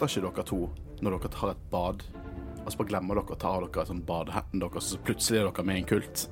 [0.00, 0.58] hater ikke dere to
[1.04, 2.02] når dere tar et bad,
[2.64, 5.40] og så bare glemmer dere å ta av dere sånn badehatten deres, og så plutselig
[5.40, 6.22] er dere med i en kult?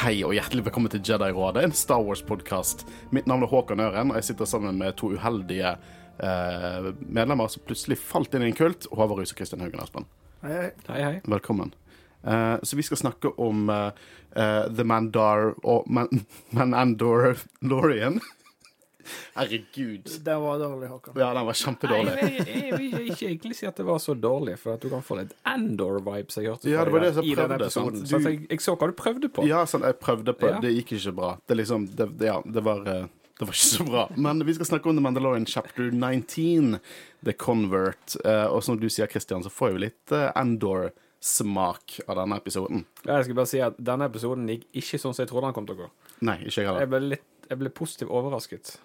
[0.00, 2.82] Hei og hjertelig velkommen til Jedi-rådet, en Star Wars-podkast.
[3.14, 5.76] Mitt navn er Håkon Øren, og jeg sitter sammen med to uheldige
[6.18, 8.88] eh, medlemmer som plutselig falt inn i en kult.
[8.90, 10.08] Håvard Ruse og Kristian Haugen Aspen.
[10.42, 11.14] Hei, Hei, hei.
[11.30, 11.72] Velkommen.
[12.26, 14.02] Eh, så vi skal snakke om eh,
[14.34, 16.10] eh, The Mandar og Man
[16.58, 18.18] Mandalorian.
[19.36, 20.10] Herregud.
[20.24, 21.14] Den var dårlig, Håkon.
[21.20, 22.14] Ja, den var Nei, kjempedårlig.
[22.16, 24.88] jeg, jeg, jeg vil ikke egentlig si at det var så dårlig, for at du
[24.92, 28.06] kan få litt Endor-vibes jeg hørte Ja, det var det jeg i den prøvde, episoden.
[28.06, 29.46] Så Du- at jeg, jeg så hva du prøvde på.
[29.48, 30.60] Ja, sånn, jeg prøvde på Ja.
[30.60, 31.30] Det gikk ikke bra.
[31.46, 34.02] Det liksom Det, det, ja, det var eh, det var ikke så bra.
[34.16, 36.78] Men vi skal snakke om The Mandalorian chapter 19,
[37.22, 38.16] The Convert.
[38.24, 42.84] Eh, og som du sier, Christian, så får vi litt eh, Andor-smak av denne episoden.
[43.04, 45.56] Ja, Jeg skal bare si at denne episoden gikk ikke sånn som jeg trodde den
[45.58, 45.90] kom til å gå.
[46.24, 46.86] Nei, ikke jeg Jeg heller.
[46.94, 48.76] ble, litt, jeg ble positivt overrasket.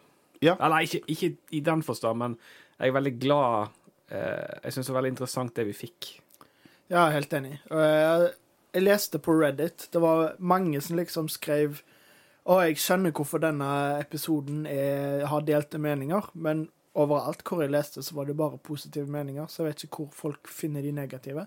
[0.41, 0.55] Ja.
[0.57, 2.35] Eller ikke, ikke i den forstand, men
[2.79, 3.69] jeg er veldig glad
[4.09, 6.09] eh, Jeg syns det var veldig interessant det vi fikk.
[6.91, 7.59] Ja, helt enig.
[7.69, 8.31] Jeg,
[8.73, 9.87] jeg leste på Reddit.
[9.93, 11.79] Det var mange som liksom skrev
[12.41, 13.69] Å, jeg skjønner hvorfor denne
[14.01, 16.65] episoden er, har delte meninger, men
[16.97, 20.15] overalt hvor jeg leste, så var det bare positive meninger, så jeg vet ikke hvor
[20.17, 21.45] folk finner de negative.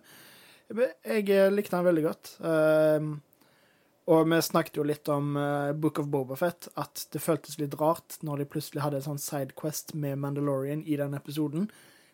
[0.70, 2.31] Jeg, jeg likte den veldig godt.
[2.47, 3.11] Ehm,
[4.05, 8.19] og vi snakket jo litt om uh, Book of Bobafett, at det føltes litt rart
[8.20, 11.70] når de plutselig hadde en sånn sidequest med Mandalorian i den episoden.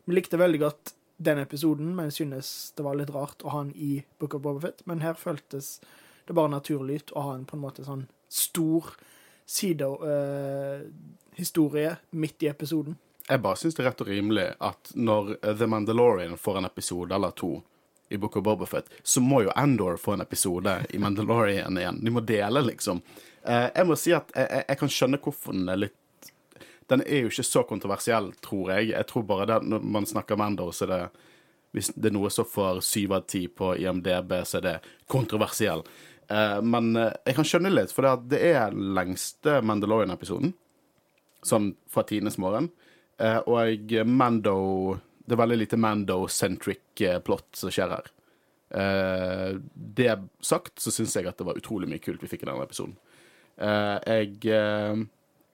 [0.07, 3.75] Vi likte veldig godt den episoden, men synes det var litt rart å ha den
[3.75, 4.79] i Book of Bobafett.
[4.89, 5.67] Men her føltes
[6.27, 8.83] det bare naturlig å ha en på en måte sånn stor
[9.51, 12.95] sidehistorie midt i episoden.
[13.27, 16.69] Jeg bare syns det er rett og rimelig at når eh, The Mandalorian får en
[16.71, 17.51] episode eller to
[18.11, 22.01] i Book of Bobafett, så må jo Andor få en episode i Mandalorian igjen.
[22.05, 22.99] De må dele, liksom.
[23.43, 25.97] Eh, jeg må si at jeg, jeg, kan skjønne hvorfor den er litt
[26.91, 28.89] Den er jo ikke så kontroversiell, tror jeg.
[28.91, 31.03] Jeg tror bare det når man snakker om Andor, så er det
[31.71, 34.73] hvis det er noe som får syv av ti på IMDb, så er det
[35.07, 35.85] kontroversiell.
[36.27, 40.51] Eh, men eh, jeg kan skjønne litt, for det, er den lengste Mandalorian-episoden.
[41.47, 42.73] Sånn fra tidenes morgen.
[43.21, 44.57] Og Mando
[45.31, 48.09] Det er veldig lite Mando-centric eh, plot som skjer her.
[48.71, 50.13] Uh, det
[50.47, 52.97] sagt, så syns jeg at det var utrolig mye kult vi fikk i denne episoden.
[53.59, 54.99] Uh, jeg, uh,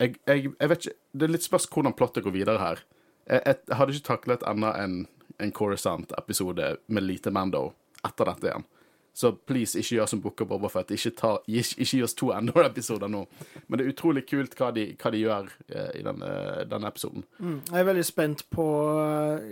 [0.01, 2.83] jeg, jeg Jeg vet ikke Det er litt spørs hvordan plottet går videre her.
[3.29, 4.97] Jeg, jeg, hadde ikke taklet enda en,
[5.43, 7.67] en Coruscant-episode med lite Mando
[8.05, 8.67] etter dette igjen.
[9.17, 10.91] Så please, ikke gjør som Book of Bobafett.
[10.93, 13.23] Ikke, ta, ikke, ikke gi oss to Endor-episoder nå.
[13.67, 16.33] Men det er utrolig kult hva de, hva de gjør eh, i denne,
[16.69, 17.25] denne episoden.
[17.41, 17.63] Mm.
[17.71, 18.67] Jeg er veldig spent på
[19.01, 19.47] eh,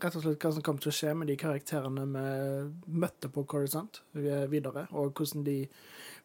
[0.00, 3.44] rett og slett hva som kommer til å skje med de karakterene vi møtte på
[3.50, 5.58] Coruscant eh, videre, og hvordan de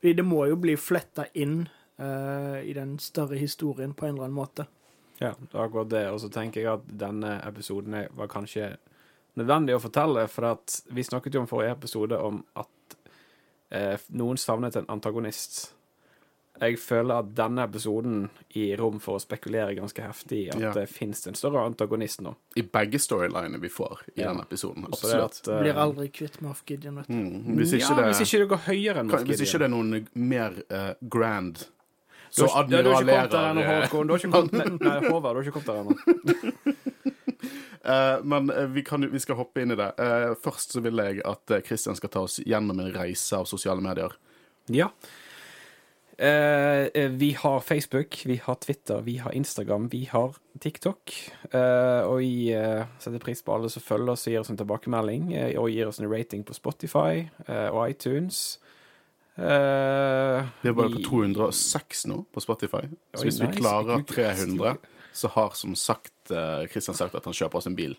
[0.05, 1.63] fordi det må jo bli fletta inn
[1.97, 4.67] eh, i den større historien på en eller annen måte.
[5.17, 6.03] Ja, det er akkurat det.
[6.11, 8.75] Og så tenker jeg at denne episoden var kanskje
[9.39, 12.84] nødvendig å fortelle, for at vi snakket jo om forrige episode om at eh,
[14.15, 15.71] noen savnet en antagonist.
[16.55, 20.69] Jeg føler at denne episoden gir rom for å spekulere ganske heftig i at Ja.
[20.71, 22.31] det fins en større antagonist nå.
[22.55, 24.29] I begge storylinene vi får i Ja.
[24.31, 24.85] denne episoden.
[24.87, 25.41] Absolutt.
[25.41, 27.13] at, uh, Blir aldri kvitt Moff Gideon, vet du.
[27.13, 27.57] Mm.
[27.57, 29.35] Hvis, ikke ja, det, hvis ikke det går høyere enn Moff Gideon.
[29.35, 31.65] hvis ikke det er noen mer uh, grand
[32.31, 34.07] Så admiralerer du har ikke kommet der ennå, eh, Håkon.
[34.07, 34.65] Du har ikke kommet Nei,
[35.01, 37.14] nei, Håvard, du har ikke kommet der ennå.
[37.91, 39.91] eh, Men eh, vi, kan, vi skal hoppe inn i det.
[39.99, 43.47] Uh, først så vil jeg at Kristian Christian skal ta oss gjennom en reise av
[43.49, 44.13] sosiale medier.
[44.73, 44.89] Ja.
[46.15, 51.11] Eh, vi har Facebook, vi har Twitter, vi har Instagram, vi har TikTok.
[51.51, 52.55] Og vi
[53.03, 55.99] setter pris på alle som følger oss og gir oss en tilbakemelding, og gir oss
[55.99, 58.55] en rating på Spotify og iTunes.
[59.35, 62.85] Uh, Vi er bare på 206 nå på Spotify.
[63.11, 64.77] Så hvis hvis vi klarer 300,
[65.15, 66.11] så har som sagt
[66.71, 67.91] Kristian sagt at han kjøper oss en bil.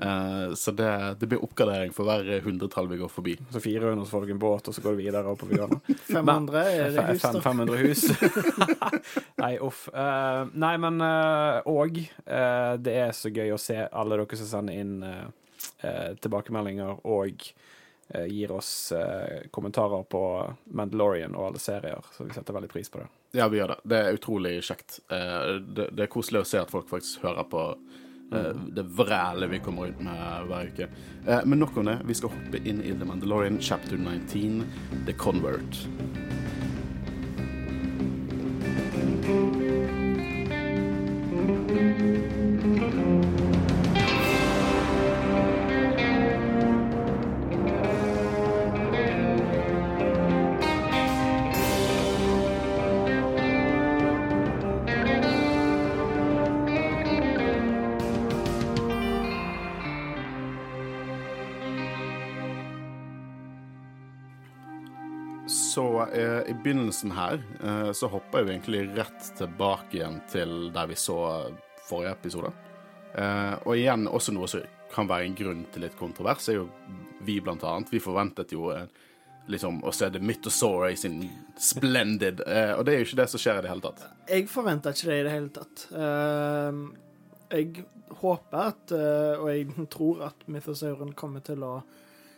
[0.00, 0.88] Eh, så det,
[1.20, 3.34] det blir oppgradering for hver hundretall vi går forbi.
[3.52, 5.80] Så 400, så får du en båt, og så går du videre oppover videre.
[6.08, 7.42] 500 er det hus, da.
[7.44, 8.06] 500 hus.
[9.42, 9.86] nei, uff.
[9.92, 14.80] Eh, nei, men òg eh, det er så gøy å se alle dere som sender
[14.80, 15.26] inn eh,
[15.84, 17.44] eh, tilbakemeldinger og
[18.08, 20.22] eh, gir oss eh, kommentarer på
[20.76, 22.00] Mandalorian og alle serier.
[22.16, 23.10] Så vi setter veldig pris på det.
[23.36, 23.76] Ja, vi gjør det.
[23.84, 25.00] Det er utrolig kjekt.
[25.12, 27.64] Eh, det, det er koselig å se at folk faktisk hører på
[28.32, 30.88] eh, det vrælet vi kommer ut med hver uke.
[31.26, 31.98] Eh, men nok om det.
[32.08, 34.64] Vi skal hoppe inn i The Mandalorian chapter 19,
[35.04, 35.84] The Convert.
[66.66, 71.18] Begynnelsen her eh, så hopper vi egentlig rett tilbake igjen til der vi så
[71.86, 72.50] forrige episode.
[73.14, 76.68] Eh, og igjen også noe som kan være en grunn til litt kontrovers, er jo
[77.26, 77.92] vi blant annet.
[77.94, 78.88] Vi forventet jo eh,
[79.52, 81.20] liksom å se The Mythosaur i sin
[81.54, 84.02] splendid Og det er jo ikke det som skjer i det hele tatt.
[84.26, 85.84] Jeg forventer ikke det i det hele tatt.
[87.54, 87.84] Jeg
[88.24, 88.96] håper at,
[89.38, 91.76] og jeg tror at mythosauren kommer til å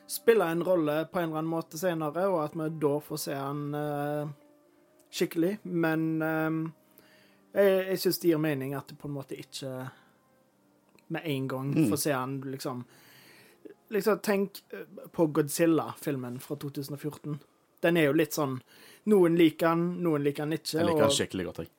[0.09, 3.35] spille en rolle på en eller annen måte senere, og at vi da får se
[3.37, 4.31] han uh,
[5.13, 5.59] skikkelig.
[5.65, 6.61] Men um,
[7.53, 9.75] jeg, jeg syns det gir mening at det på en måte ikke
[11.09, 11.91] med en gang Mm.
[11.91, 12.85] får se han liksom
[13.91, 14.83] Liksom, tenk eh,
[15.17, 17.39] på Godzilla-filmen fra 2014.
[17.81, 18.59] Den er jo litt sånn
[19.09, 20.75] Noen liker han, noen liker han ikke.
[20.77, 21.71] Jeg liker og- den skikkelig godt, jeg.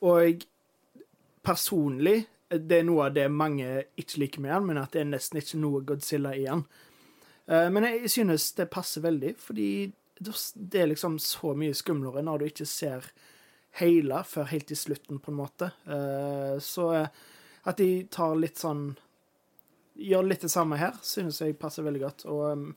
[0.00, 0.44] og
[1.42, 3.66] personlig Det er noe av det mange
[3.98, 6.64] ikke liker med han, men at det er nesten ikke noe Godzilla i han.
[7.50, 12.38] Eh, Men jeg synes det passer veldig, fordi det er liksom så mye skumlere når
[12.38, 13.06] du ikke ser
[13.80, 15.70] hele før helt i slutten, på en måte.
[15.86, 17.08] Eh, Så eh,
[17.64, 18.96] at de tar litt sånn
[20.00, 22.22] Gjør litt det samme her, synes jeg passer veldig godt.
[22.32, 22.70] Og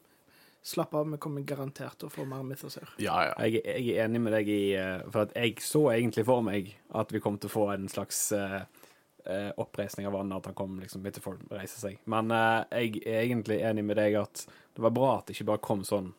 [0.66, 2.90] slapp av, vi kommer garantert til å få mer mythosaur.
[3.00, 3.34] Ja, ja.
[3.46, 4.74] Jeg, jeg er enig med deg i
[5.14, 8.25] For at jeg så egentlig for meg at vi kom til å få en slags
[8.36, 8.66] eh,
[9.25, 12.02] eh, oppreisning av vannet, at han kom liksom etter folk reiser seg.
[12.10, 15.52] Men eh, jeg er egentlig enig med deg at det var bra at det ikke
[15.54, 16.14] bare kom sånn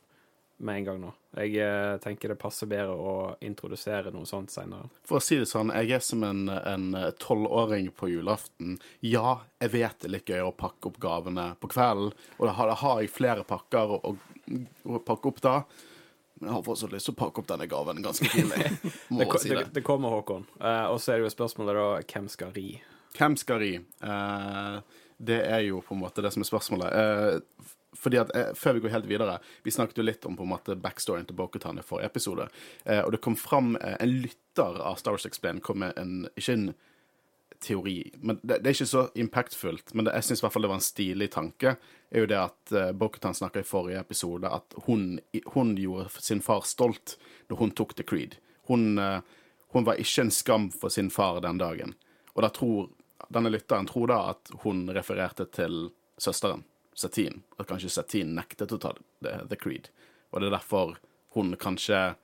[0.64, 1.08] med en gang nå.
[1.34, 3.14] Jeg eh, tenker det passer bedre å
[3.44, 4.86] introdusere noe sånt seinere.
[5.04, 6.84] For å si det sånn, jeg er som en en
[7.20, 8.76] tolvåring på julaften.
[9.02, 12.54] Ja, jeg vet det er litt gøy å pakke opp gavene på kvelden, og da
[12.54, 15.56] har, da har jeg flere pakker å, å pakke opp da.
[16.38, 18.70] Men jeg har fortsatt lyst til å pakke opp denne gaven ganske tidlig.
[19.14, 19.68] Må Det, si det, det.
[19.76, 20.46] det kommer, Håkon.
[20.58, 22.68] Uh, og så er det jo spørsmålet da hvem skal ri?
[23.14, 23.72] Hvem skal ri?
[24.02, 24.80] Uh,
[25.18, 26.94] det er jo på en måte det som er spørsmålet.
[26.94, 30.42] Uh, fordi at eh, Før vi går helt videre, vi snakket jo litt om på
[30.42, 32.48] en måte backstoryen til Bokutan i forrige episode.
[32.90, 36.66] Og det kom fram en lytter av Star Wars Explain kom med en Ikke en
[37.64, 39.94] teori, men det, det er ikke så impactfullt.
[39.94, 41.76] Men det, jeg syns det var en stilig tanke.
[42.10, 45.20] er jo det at uh, Bokutan snakka i forrige episode at hun,
[45.54, 47.16] hun gjorde sin far stolt
[47.48, 48.36] når hun tok The Creed.
[48.68, 49.20] Hun, uh,
[49.72, 51.94] hun var ikke en skam for sin far den dagen.
[52.34, 52.90] Og da tror
[53.28, 55.88] denne lytteren tror da at hun refererte til
[56.18, 56.64] søsteren,
[56.94, 57.42] Satine.
[57.58, 58.92] At kanskje Satine nektet å ta
[59.24, 59.88] The, the Creed.
[60.30, 60.96] Og det er derfor
[61.34, 62.14] hun kanskje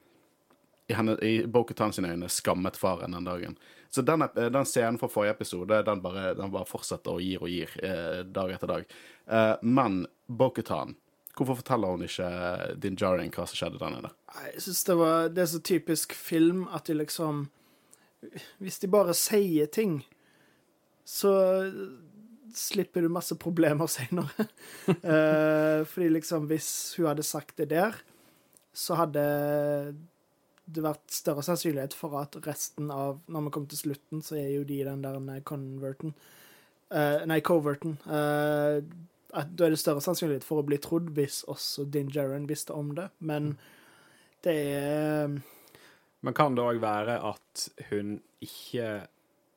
[0.90, 3.58] i, henne, i Bokutan sine øyne skammet faren den dagen.
[3.90, 7.50] Så den, den scenen fra forrige episode den bare, den bare fortsetter og gir og
[7.50, 8.98] gir eh, dag etter dag.
[9.26, 10.94] Eh, men Boketan
[11.40, 12.30] hvorfor forteller hun ikke
[12.82, 14.12] Din jarring hva som skjedde der nede?
[14.52, 17.46] Jeg synes det, var, det er så typisk film at de liksom
[18.60, 20.02] Hvis de bare sier ting,
[21.10, 21.32] så
[22.54, 24.46] slipper du masse problemer senere.
[24.86, 27.98] Eh, fordi liksom, hvis hun hadde sagt det der,
[28.72, 29.24] så hadde
[30.70, 34.52] det vært større sannsynlighet for at resten av Når vi kommer til slutten, så er
[34.54, 36.14] jo de den der converten
[36.94, 37.96] uh, Nei, coverten.
[38.06, 38.78] Uh,
[39.34, 42.74] at da er det større sannsynlighet for å bli trodd hvis også Din Jaren visste
[42.74, 43.08] om det.
[43.18, 43.56] Men
[44.46, 45.34] det er
[46.20, 49.08] Men kan det òg være at hun ikke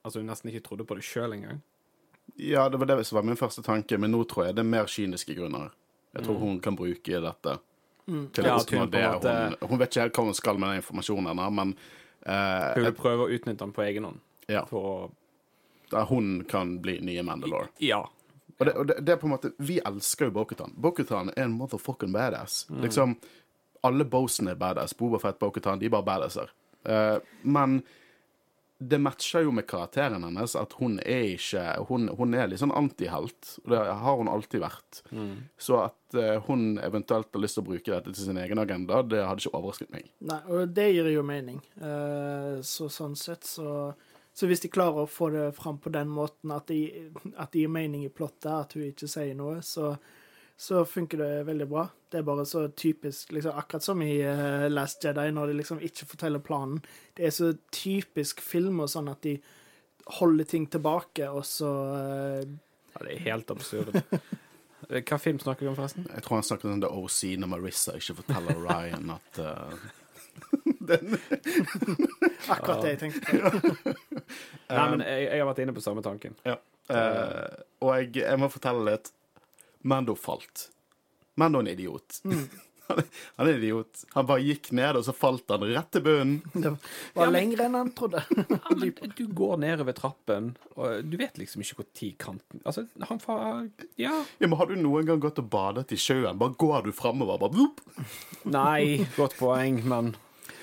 [0.03, 1.61] Altså hun nesten ikke trodde på det sjøl engang?
[2.39, 4.69] Ja, det var det som var min første tanke, men nå tror jeg det er
[4.71, 5.71] mer kyniske grunner.
[6.13, 7.57] Jeg tror hun kan bruke dette
[8.05, 11.31] til Ja, hun måte- Hun, hun vet ikke helt hva hun skal med den informasjonen
[11.31, 11.75] ennå, men
[12.25, 14.19] eh, Hun vil prøve å utnytte den på egen hånd.
[14.47, 15.11] ja, For
[15.91, 17.67] der hun kan bli nye Mandalore.
[17.79, 18.03] Ja.
[18.59, 20.73] Og det, og det, det er på en måte Vi elsker jo Bokutan.
[20.77, 22.65] Bokutan er en motherfucking badass.
[22.69, 22.81] Mm.
[22.81, 23.17] Liksom
[23.83, 24.93] Alle Bosen er badass.
[24.93, 26.49] Bobafett, Bokutan, de er bare badasser.
[26.85, 27.81] Eh, men
[28.89, 32.73] det matcher jo med karakteren hennes at hun er ikke Hun, hun er litt sånn
[32.75, 33.55] antihelt.
[33.63, 35.01] Og det har hun alltid vært.
[35.11, 35.35] Mm.
[35.57, 39.01] Så at uh, hun eventuelt har lyst til å bruke dette til sin egen agenda,
[39.05, 40.09] det hadde ikke overrasket meg.
[40.25, 41.61] Nei, og det gir jo mening.
[41.77, 43.93] Uh, så sånn sett så
[44.33, 48.07] Så hvis de klarer å få det fram på den måten at det gir mening
[48.07, 49.91] i plottet, at hun ikke sier noe, så,
[50.57, 51.87] så funker det veldig bra.
[52.11, 55.81] Det er bare så typisk, liksom, akkurat som i uh, Last Jedi, når de liksom
[55.83, 56.83] ikke forteller planen.
[57.17, 59.37] Det er så typisk film og sånn at de
[60.19, 62.43] holder ting tilbake, og så uh...
[62.93, 63.97] ja, det er helt absurd.
[64.93, 66.05] Hva film snakker vi om, forresten?
[66.11, 69.85] Jeg tror han snakker om The OC når Marissa ikke forteller Ryan at eh,
[72.53, 73.93] Akkurat det jeg tenkte på.
[74.73, 76.35] Nei, men jeg, jeg har vært inne på samme tanken.
[76.43, 76.57] Ja.
[76.91, 79.13] Eh, og jeg, jeg må fortelle litt.
[79.83, 80.69] Mando falt.
[81.39, 82.21] Mando er en idiot.
[82.83, 83.05] Han er,
[83.37, 84.01] han er en idiot.
[84.11, 86.41] Han bare gikk ned, og så falt han rett til bunnen.
[86.53, 86.73] Det
[87.15, 88.19] var Ja, lengre enn han trodde.
[88.35, 93.21] Ja, men du går nedover trappen, og du vet liksom ikke når kanten Altså, han
[93.23, 93.37] fa...
[93.95, 94.17] Ja.
[94.35, 96.35] Ja, men Har du noen gang gått og badet i sjøen?
[96.41, 97.79] Bare går du framover, bare vup.
[98.51, 100.11] Nei, godt poeng, men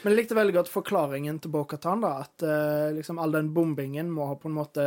[0.04, 2.12] Men jeg likte veldig godt forklaringen til Bo-Katan, da.
[2.28, 4.86] At uh, liksom all den bombingen må ha på en måte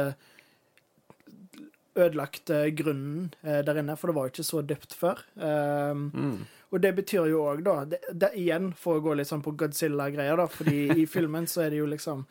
[1.96, 5.20] ødelagt eh, grunnen eh, der inne, for det var jo ikke så dypt før.
[5.36, 6.38] Um, mm.
[6.74, 9.54] Og det betyr jo òg, da det, det, Igjen, for å gå litt sånn på
[9.60, 12.24] Godzilla-greier, da, fordi i filmen så er det jo liksom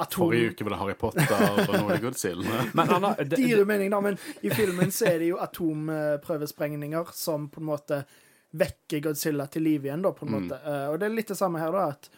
[0.00, 0.22] atom...
[0.30, 2.62] Forrige uke var det Harry Potter og nå er Godzilla.
[2.78, 5.36] Men Anna, det, Det gir jo mening, da, men i filmen så er det jo
[5.44, 8.02] atomprøvesprengninger som på en måte
[8.56, 10.40] vekker Godzilla til liv igjen, da, på en Mm.
[10.48, 10.58] måte.
[10.64, 12.08] Eh, Og det er litt det samme her, da, at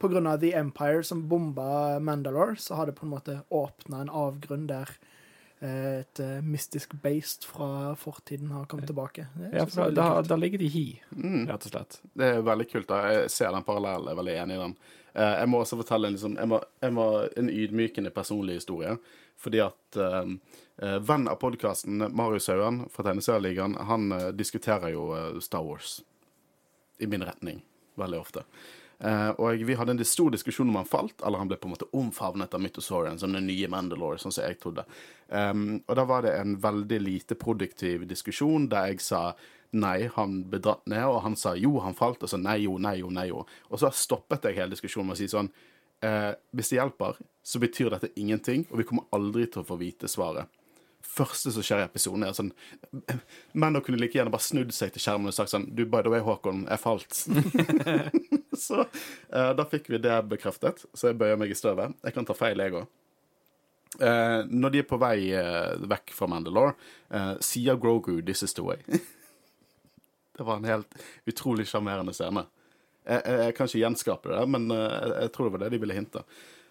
[0.00, 4.00] på grunn av The Empire som bomba Mandalore, så har det på en måte åpna
[4.00, 4.88] en avgrunn der
[5.62, 9.26] et eh, mystisk beist fra fortiden har kommet tilbake.
[9.36, 11.46] Det ja, for da, da ligger de hi, Mm.
[11.50, 11.98] rett og slett.
[12.16, 12.88] Det er veldig kult.
[12.88, 13.00] da.
[13.12, 14.08] Jeg ser den parallellen.
[14.08, 14.76] Er veldig enig i den.
[15.14, 18.96] Eh, Jeg må også fortelle en, liksom, jeg må, jeg må, en ydmykende personlig historie.
[19.40, 25.60] Fordi at eh, venn av podkasten, Marius Hauan fra Tegneserieligaen, han uh, diskuterer jo Star
[25.64, 25.98] Wars
[26.98, 27.62] i min retning
[28.00, 28.44] veldig ofte.
[29.00, 31.72] Eh, og vi hadde en stor diskusjon om han falt, eller han ble på en
[31.74, 34.84] måte omfavnet av Mythosaurien som den nye Mandalore, sånn som jeg trodde.
[35.28, 39.22] Um, og da var det en veldig lite produktiv diskusjon der jeg sa
[39.70, 42.76] nei, han ble dratt ned, og han sa jo, han falt, og så nei, jo,
[42.82, 43.44] nei, jo, nei, jo.
[43.70, 45.48] Og så stoppet jeg hele diskusjonen med å si sånn
[46.04, 49.78] eh, hvis det hjelper, så betyr dette ingenting, og vi kommer aldri til å få
[49.80, 50.50] vite svaret.
[51.10, 52.52] Første som skjer i episoden, er sånn
[53.58, 56.04] Men da kunne like gjerne bare snudd seg til skjermen og sagt sånn Du, by
[56.06, 57.24] the way, Håkon, jeg falt.
[58.66, 61.96] så uh, da fikk vi det bekreftet, så jeg bøyer meg i støvet.
[62.06, 62.88] Jeg kan ta feil, jeg òg.
[63.98, 66.76] Uh, når de er på vei uh, vekk fra Mandalore,
[67.10, 68.78] eh, sier Grogu 'This is the way'.
[70.36, 70.94] det var en helt
[71.26, 72.46] utrolig sjarmerende scene.
[73.04, 75.72] Jeg, jeg, jeg kan ikke gjenskape det, men eh, jeg, jeg tror det var det
[75.74, 76.22] de ville hinte.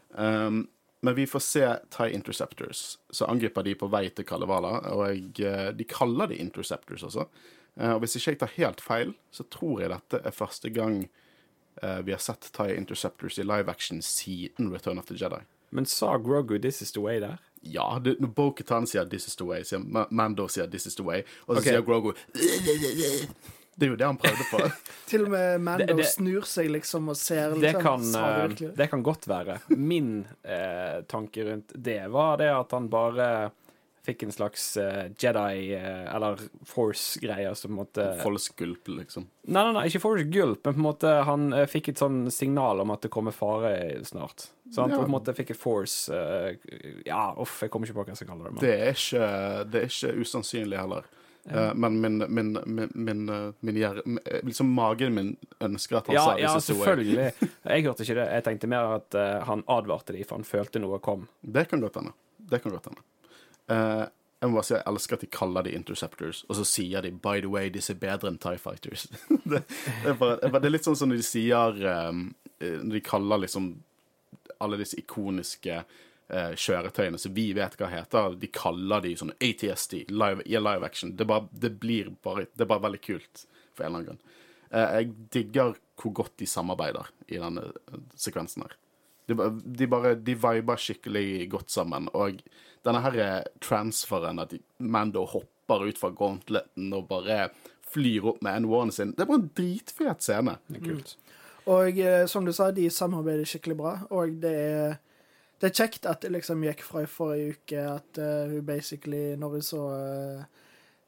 [0.09, 0.63] Um,
[1.01, 2.99] men vi får se Thai Interceptors.
[3.09, 7.27] Så angriper de på vei til Kalevala, og jeg, eh, de kaller de Interceptors også.
[7.79, 11.05] Eh, og hvis ikke jeg tar helt feil, så tror jeg dette er første gang
[11.83, 15.43] eh, vi har sett Thai Interceptors i live action siden Return of the Jedi.
[15.71, 17.37] Men sa Grogu 'this is the way' der?
[17.63, 19.79] Ja, det, når Bo-Katan sier 'this is the way', sier
[20.11, 21.69] Mando sier 'this is the way', og så okay.
[21.69, 22.13] sier Grogu
[23.79, 24.59] Det er jo det han prøvde på.
[25.09, 28.67] Til og med Mando Det- det- snur seg liksom og ser Det liksom, kan, det
[28.67, 29.59] eh, det kan godt være.
[29.77, 30.11] Min
[30.43, 33.31] eh, tanke rundt det var det at han bare
[34.09, 39.25] fikk en slags eh, Jedi- eh, eller Force-greier som måtte måte liksom.
[39.49, 42.23] Nei, nei, nei, ikke Force Gulp, men på en måte han eh, fikk et sånn
[42.33, 43.73] signal om at det kommer fare
[44.07, 44.47] snart.
[44.73, 44.97] Så han Ja.
[45.01, 46.55] på en måte fikk et Force eh,
[47.05, 48.53] Ja, uff, jeg kommer ikke på hva jeg skal kalle det.
[48.55, 48.63] Men.
[48.63, 49.29] Det er ikke,
[49.69, 51.03] det er ikke usannsynlig heller.
[51.45, 56.25] Eh, men min, min, min, min, eh, eh, liksom magen min ønsker at han ja,
[56.25, 57.31] sa ja, selvfølgelig.
[57.63, 58.27] Jeg hørte ikke det.
[58.33, 61.27] Jeg tenkte mer at han advarte de, for han følte noe kom.
[61.41, 62.13] Det kan godt hende.
[62.37, 63.03] Det kan godt hende.
[64.39, 67.11] Jeg må bare si jeg elsker at de kaller de Interceptors, og så sier de
[67.11, 69.09] 'by the way, disse er bedre enn Tie Fighters'.
[69.51, 71.81] det, det, er bare, det er litt sånn som når de sier
[72.59, 73.73] Når de kaller liksom
[74.59, 75.83] alle disse ikoniske
[76.29, 80.85] eh, kjøretøyene som vi vet hva heter, de kaller de sånn ATSD, live, i live
[80.85, 81.15] action.
[81.17, 84.35] Det, bare, det blir bare Det er bare veldig kult, for en eller annen grunn.
[84.69, 88.77] Eh, jeg digger hvor godt de samarbeider i denne eh, sekvensen her.
[89.29, 92.41] De, de bare De viber skikkelig godt sammen, og
[92.87, 97.49] denne her transferen at Mando hopper ut fra gauntleten og bare
[97.89, 100.55] flyr opp med N1 sin, det er bare en dritfet scene.
[100.69, 101.15] Det er kult.
[101.69, 103.93] Og eh, som du sa, de samarbeider skikkelig bra.
[104.15, 104.97] Og det er,
[105.59, 109.35] det er kjekt at det liksom gikk fra i forrige uke at uh, hun basically,
[109.39, 109.83] når hun så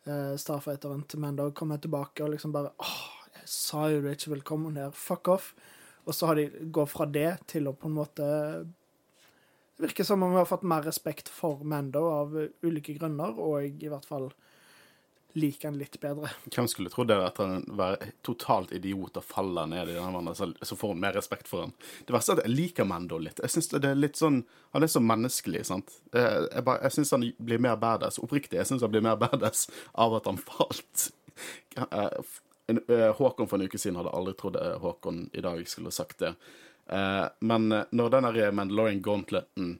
[0.07, 2.99] uh, Starfighteren til Mando komme tilbake og liksom bare åh,
[3.37, 4.91] jeg sa jo du ikke velkommen her.
[4.91, 5.53] Fuck off.
[6.03, 8.25] Og så har de gått fra det til å på en måte
[9.77, 12.33] Det virker som om vi har fått mer respekt for Mando av
[12.65, 14.31] ulike grunner, og i hvert fall
[15.33, 16.29] liker han litt bedre.
[16.51, 20.37] Hvem skulle trodd det etter å være totalt idiot og faller ned i den vannet,
[20.37, 21.73] så, får hun mer respekt for han.
[22.07, 23.39] Det verste er at jeg liker Mando litt.
[23.43, 24.41] Jeg synes det er litt sånn
[24.73, 25.89] Han er så menneskelig, sant.
[26.15, 28.19] Jeg, jeg, bare- jeg syns han blir mer badass.
[28.23, 29.65] Oppriktig, jeg syns han blir mer badass
[29.99, 31.09] av at han falt.
[31.75, 32.07] Eh,
[32.71, 36.23] eh, Håkon for en uke siden hadde aldri trodd eh, Håkon i dag skulle sagt
[36.23, 36.33] det.
[36.87, 39.79] Eh, Men eh, når den Mandalorian Gauntleten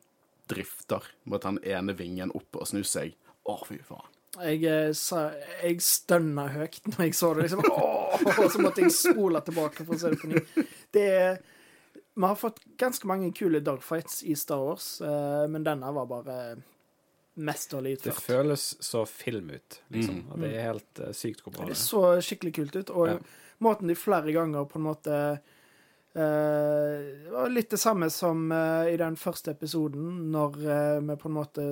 [0.52, 3.16] drifter mot den ene vingen opp og snur seg
[3.48, 4.11] Å, fy faen.
[4.40, 4.92] Jeg, eh,
[5.66, 7.50] jeg stønna høyt når jeg så det.
[7.50, 8.22] liksom, Åh!
[8.40, 10.44] Og så måtte jeg spole tilbake for å se det på ny.
[10.96, 11.42] Det er,
[12.16, 16.38] Vi har fått ganske mange kule dogfights i Star Wars, eh, men denne var bare
[17.42, 18.24] mesterlig Det utført.
[18.28, 20.18] føles så film ut, liksom.
[20.32, 21.84] Og det er helt uh, sykt hvor bra Det det er.
[21.84, 22.90] så skikkelig kult ut.
[22.92, 23.18] Og Ja.
[23.64, 25.16] måten de flere ganger på en måte
[26.14, 31.16] eh, Det var litt det samme som uh, i den første episoden, når uh, vi
[31.16, 31.66] på en måte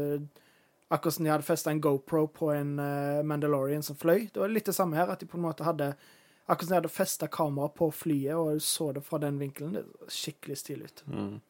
[0.89, 4.29] Akkurat som de hadde festa en GoPro på en eh, Mandalorian som fløy.
[4.33, 5.93] Det var litt det samme her, at de på en måte hadde
[6.49, 9.75] Akkurat som de hadde festa kameraet på flyet, og så det fra den vinkelen.
[9.77, 11.03] Det skikkelig stilig ut.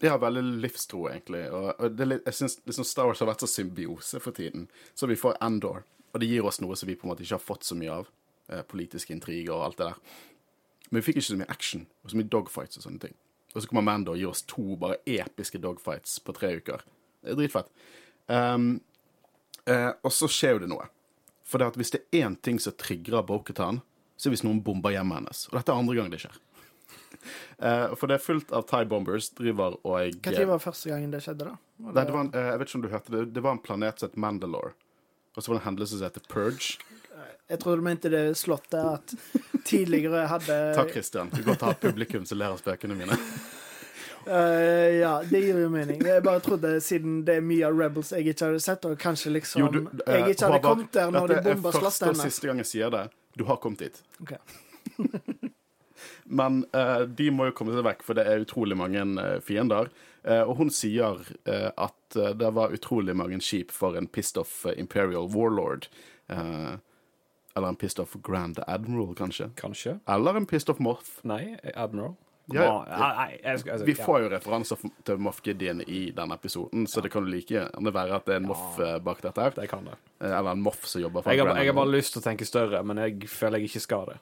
[0.04, 1.46] De har veldig livstro, egentlig.
[1.56, 4.66] Og, og jeg syns liksom Star Wars har vært så symbiose for tiden.
[4.92, 7.38] Så vi får Endor, og det gir oss noe som vi på en måte ikke
[7.38, 8.12] har fått så mye av.
[8.50, 10.20] Eh, politiske intriger og alt det der.
[10.90, 13.18] Men vi fikk ikke så mye action og så mye dogfights og sånne ting.
[13.54, 16.84] Og så kommer Mando og gir oss to bare episke dogfights på tre uker.
[17.22, 17.70] Det er dritfett.
[18.28, 18.82] Um,
[19.66, 20.88] eh, og så skjer jo det noe.
[21.50, 23.82] For det at hvis det er én ting som trigger Boketan,
[24.20, 25.48] så er hvis noen bomber hjemmet hennes.
[25.50, 26.38] Og dette er andre gang det skjer.
[27.60, 31.20] Eh, for det er fullt av Thai bombers driver og Når var første gangen det
[31.26, 31.58] skjedde, da?
[31.84, 33.24] Var Nei, det var en, eh, jeg vet ikke om du hørte det.
[33.36, 34.72] Det var en planet som het Mandalore.
[35.36, 36.80] Og så var det en hendelse som heter Purge.
[37.50, 39.14] Jeg trodde du mente det slottet at
[39.68, 41.32] tidligere hadde Takk, Christian.
[41.34, 43.20] Du kan ha publikum som ler av spøkene mine.
[44.30, 46.02] Eh, ja, det gir jo mening.
[46.06, 49.34] Jeg bare trodde, siden det er mye av Rebels jeg ikke hadde sett, og kanskje
[49.34, 52.20] liksom Jo, du, uh, Jeg ikke hadde kommet der når de Dette er første og
[52.20, 53.08] siste gang jeg sier det.
[53.40, 54.04] Du har kommet dit.
[54.22, 54.38] Okay.
[56.40, 59.02] Men uh, de må jo komme seg vekk, for det er utrolig mange
[59.46, 59.90] fiender.
[60.24, 64.66] Eh, og hun sier eh, at det var utrolig mange skip for en pissed off
[64.76, 65.88] Imperial Warlord.
[66.28, 66.76] Eh,
[67.56, 69.50] eller en pissed off Grand Admiral, kanskje.
[69.60, 70.00] Kanskje?
[70.08, 71.20] Eller en pissed off Moth.
[71.28, 72.18] Nei, Admiral?
[72.56, 72.98] Ja, ja.
[73.16, 76.88] Nei, jeg skal, jeg skal, Vi får jo referanser til Moff Gideon i denne episoden,
[76.90, 79.42] så det kan jo like gjerne være at det er en Moff eh, bak dette
[79.46, 79.52] her.
[79.58, 79.98] Det kan det.
[80.22, 82.26] Eh, Eller en Moff som jobber for Jeg har, jeg har bare lyst til å
[82.26, 84.18] tenke større, men jeg føler jeg ikke skal det.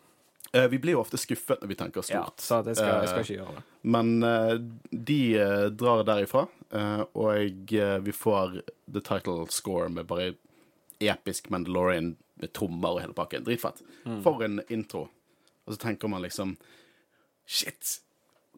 [0.53, 2.39] Eh, Vi blir jo ofte skuffet når vi tenker Ja, stort.
[2.43, 3.63] så jeg skal, jeg skal ikke gjøre det.
[3.83, 4.13] Men
[4.91, 5.19] de
[5.79, 6.47] drar derifra,
[7.13, 7.67] og
[8.07, 8.61] vi får
[8.91, 10.33] the title score med bare
[10.99, 13.43] episk Mandalorian med trommer og hele pakken.
[13.45, 13.79] Dritfett.
[14.23, 15.07] For en intro.
[15.67, 16.55] Og så tenker man liksom
[17.47, 17.99] Shit!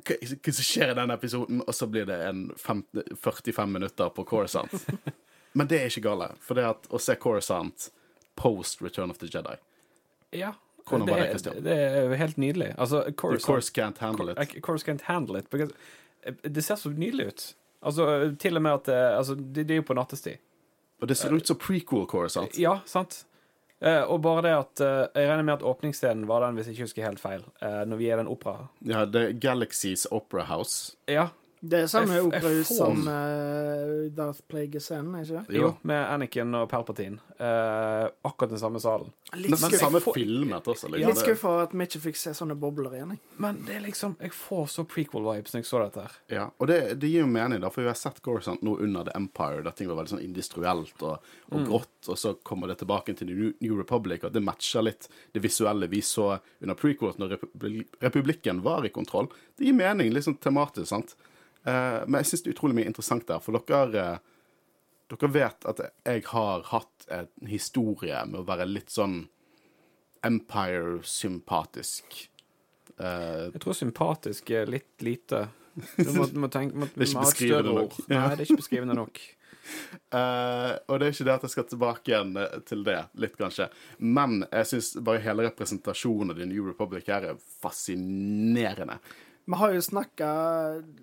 [0.08, 1.64] Hva, hva som skjer i denne episoden?
[1.66, 4.88] Og så blir det en 15, 45 minutter på Corisont.
[5.58, 6.32] Men det er ikke gale.
[6.46, 7.90] For det at å se Corisont
[8.40, 9.58] post Return of the Jedi
[10.32, 10.54] Ja.
[10.90, 11.52] Det, det?
[11.62, 12.72] Det er helt nydelig.
[12.78, 14.62] Altså, Coruscant course can't handle it.
[14.66, 15.50] Course can't handle it.
[15.50, 15.74] Because
[16.24, 17.44] eh, det ser så nydelig ut.
[17.82, 20.42] Altså, til og med at eh, altså, det, det er jo på nattestid.
[21.00, 22.58] Og det ser ut som prequel Corisont.
[22.58, 23.26] Ja, sant.
[23.80, 26.76] Eh, og bare det at eh, Jeg regner med at åpningsscenen var den, hvis jeg
[26.76, 28.68] ikke husker helt feil, eh, når vi er i den opera.
[28.84, 30.98] Ja, er Galaxies Opera House.
[31.08, 31.30] Ja,
[31.62, 35.58] Det er samme operahus som uh, Darth Plague-scenen, er ikke det?
[35.60, 37.18] jo, med Anakin og Palpatine.
[37.40, 39.10] Uh, akkurat den samme salen.
[39.36, 40.88] Litt, men samme får- filmet også.
[40.88, 40.94] seg.
[40.96, 41.14] Liksom.
[41.14, 43.12] Det- skuffa at vi ikke fikk se sånne bobler igjen.
[43.16, 43.20] Jeg.
[43.38, 46.16] Men det er liksom Jeg får så prequel-vibes når jeg så dette her.
[46.30, 49.04] Ja, og det, det gir jo mening, da, for vi har sett Gorsant nå under
[49.04, 51.20] The Empire, der ting var veldig sånn industrielt og,
[51.52, 55.10] og grått, og så kommer det tilbake til New, New Republic, og det matcher litt
[55.36, 59.28] det visuelle vi så under prequels når Repu- Republikken var i kontroll.
[59.58, 61.16] Det gir mening, liksom tematisk, sant?
[61.68, 64.36] Eh, men jeg syns det er utrolig mye interessant der, for dere eh,
[65.10, 69.24] dere vet at jeg har hatt en historie med å være litt sånn
[70.26, 72.18] Empire-sympatisk.
[73.00, 75.48] Eh, Jeg tror sympatisk er litt lite.
[75.96, 77.94] Du må, du må tenke må, Det er ikke beskrivende nok.
[78.10, 79.22] Nei, det er ikke beskrivende nok.
[80.10, 82.34] Uh, og det er ikke det at jeg skal tilbake igjen
[82.68, 83.70] til det, litt kanskje.
[84.02, 89.00] Men jeg syns bare hele representasjonen av The New Republic her er fascinerende.
[89.50, 90.30] Vi har jo snakka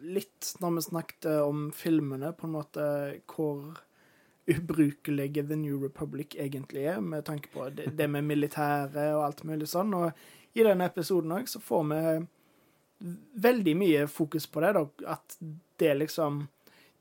[0.06, 2.84] litt, når vi snakket om filmene, på en måte
[3.26, 3.80] hvor
[4.46, 9.42] ubrukelige The New Republic egentlig er, med tanke på det, det med militæret og alt
[9.48, 9.90] mulig sånn.
[9.98, 12.02] Og i denne episoden òg så får vi
[13.48, 14.84] veldig mye fokus på det, da.
[15.16, 15.38] At
[15.82, 16.44] det liksom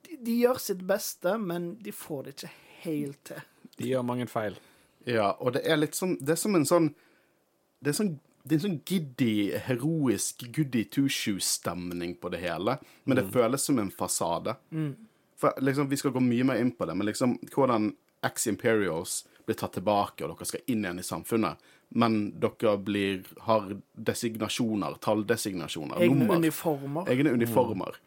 [0.06, 2.54] de, de gjør sitt beste, men de får det ikke
[2.86, 3.46] helt til.
[3.78, 4.58] De gjør mange feil.
[5.06, 6.88] Ja, og det er litt sånn Det er som en sånn
[7.78, 13.18] Det er, sånn, det er en sånn giddy, heroisk goody two-shoe-stemning på det hele, men
[13.18, 14.54] det føles som en fasade.
[15.42, 17.90] For liksom, Vi skal gå mye mer inn på det, men liksom hvordan
[18.26, 21.58] ex-imperials blir tatt tilbake, og dere skal inn igjen i samfunnet,
[21.98, 26.40] men dere blir, har designasjoner, talldesignasjoner, Egne nummer.
[26.42, 27.10] uniformer.
[27.10, 28.00] Egne uniformer.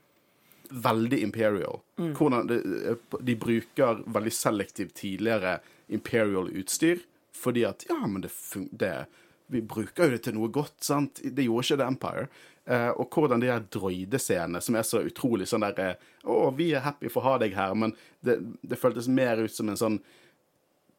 [0.71, 1.81] Veldig imperial.
[1.97, 7.03] Hvordan de, de bruker veldig selektivt tidligere imperial utstyr,
[7.35, 8.31] fordi at Ja, men det,
[8.71, 9.07] det
[9.49, 11.23] Vi bruker jo det til noe godt, sant?
[11.25, 12.29] Det gjorde ikke The Empire.
[12.69, 16.73] Eh, og hvordan de her droidescenene, som er så utrolig sånn der eh, Å, vi
[16.77, 19.81] er happy for å ha deg her, men det, det føltes mer ut som en
[19.81, 19.97] sånn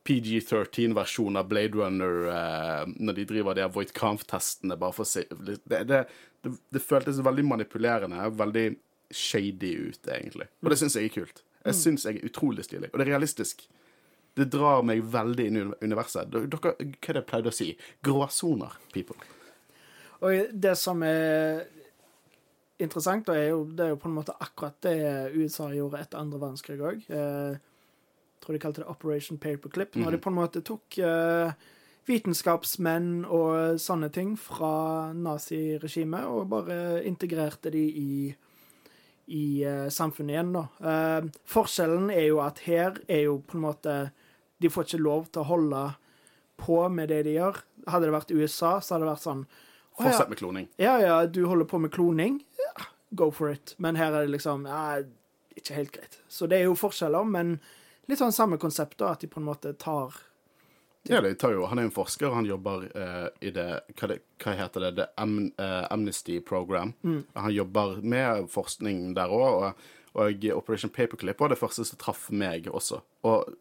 [0.09, 5.27] PG-13-versjon av Blade Runner eh, når de driver de Voight Kampf-testene, bare for å se
[5.29, 6.01] det, det,
[6.41, 8.65] det, føltes veldig manipulerende veldig
[9.13, 10.49] shady ut, egentlig.
[10.63, 11.43] Og det syns jeg er kult.
[11.65, 12.89] Jeg syns jeg er utrolig stilig.
[12.89, 13.67] Og det er realistisk.
[14.39, 16.31] Det drar meg veldig inn i universet.
[16.31, 17.73] Dere, hva er det pleide å si?
[18.05, 19.17] Gråsoner, people.
[20.23, 21.65] Og det som er
[22.79, 24.99] interessant, da, er jo, det er jo på en måte akkurat det
[25.35, 27.03] USA gjorde etter andre verdenskrig òg.
[27.07, 27.59] Eh,
[28.39, 29.95] tror de kalte det Operation Paperclip.
[29.99, 31.51] Når de på en måte tok eh,
[32.09, 38.13] vitenskapsmenn og sånne ting fra naziregimet og bare integrerte de i,
[39.35, 40.65] i eh, samfunnet igjen, da.
[40.79, 43.99] Eh, forskjellen er jo at her er jo på en måte
[44.59, 45.83] De får ikke lov til å holde
[46.59, 47.61] på med det de gjør.
[47.87, 49.43] Hadde det vært USA, så hadde det vært sånn
[49.99, 50.67] Fortsett ja, med kloning.
[50.79, 52.37] ja, ja, du holder på med kloning.
[52.55, 53.73] Ja, go for it.
[53.77, 55.01] Men her er det liksom ja,
[55.59, 56.19] ikke helt greit.
[56.31, 57.57] Så det er jo forskjeller, men
[58.07, 60.15] litt sånn samme konsept, da, at de på en måte tar
[61.07, 63.67] Ja, de tar jo, Han er jo en forsker, han jobber eh, i det
[63.99, 64.91] hva, det hva heter det?
[64.99, 66.93] The Am eh, Amnesty Program.
[67.33, 72.29] Han jobber med forskning der òg, og, og Operation Paperclip var det første som traff
[72.31, 73.01] meg også.
[73.27, 73.51] Og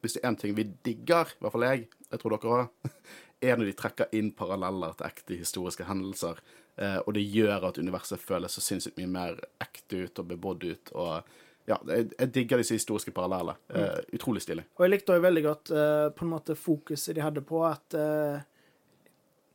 [0.00, 2.92] hvis det er én ting vi digger, i hvert fall jeg, jeg tror dere òg,
[3.46, 6.40] er når de trekker inn paralleller til ekte historiske hendelser.
[6.76, 10.68] Eh, og det gjør at universet føles så sinnssykt mye mer ekte ut og bebodd
[10.68, 10.94] ut.
[10.94, 11.34] og
[11.66, 13.56] ja, jeg, jeg digger disse historiske parallellene.
[13.74, 14.66] Eh, utrolig stilig.
[14.76, 17.96] Og jeg likte også veldig godt eh, på en måte fokuset de hadde på at
[17.98, 18.44] eh,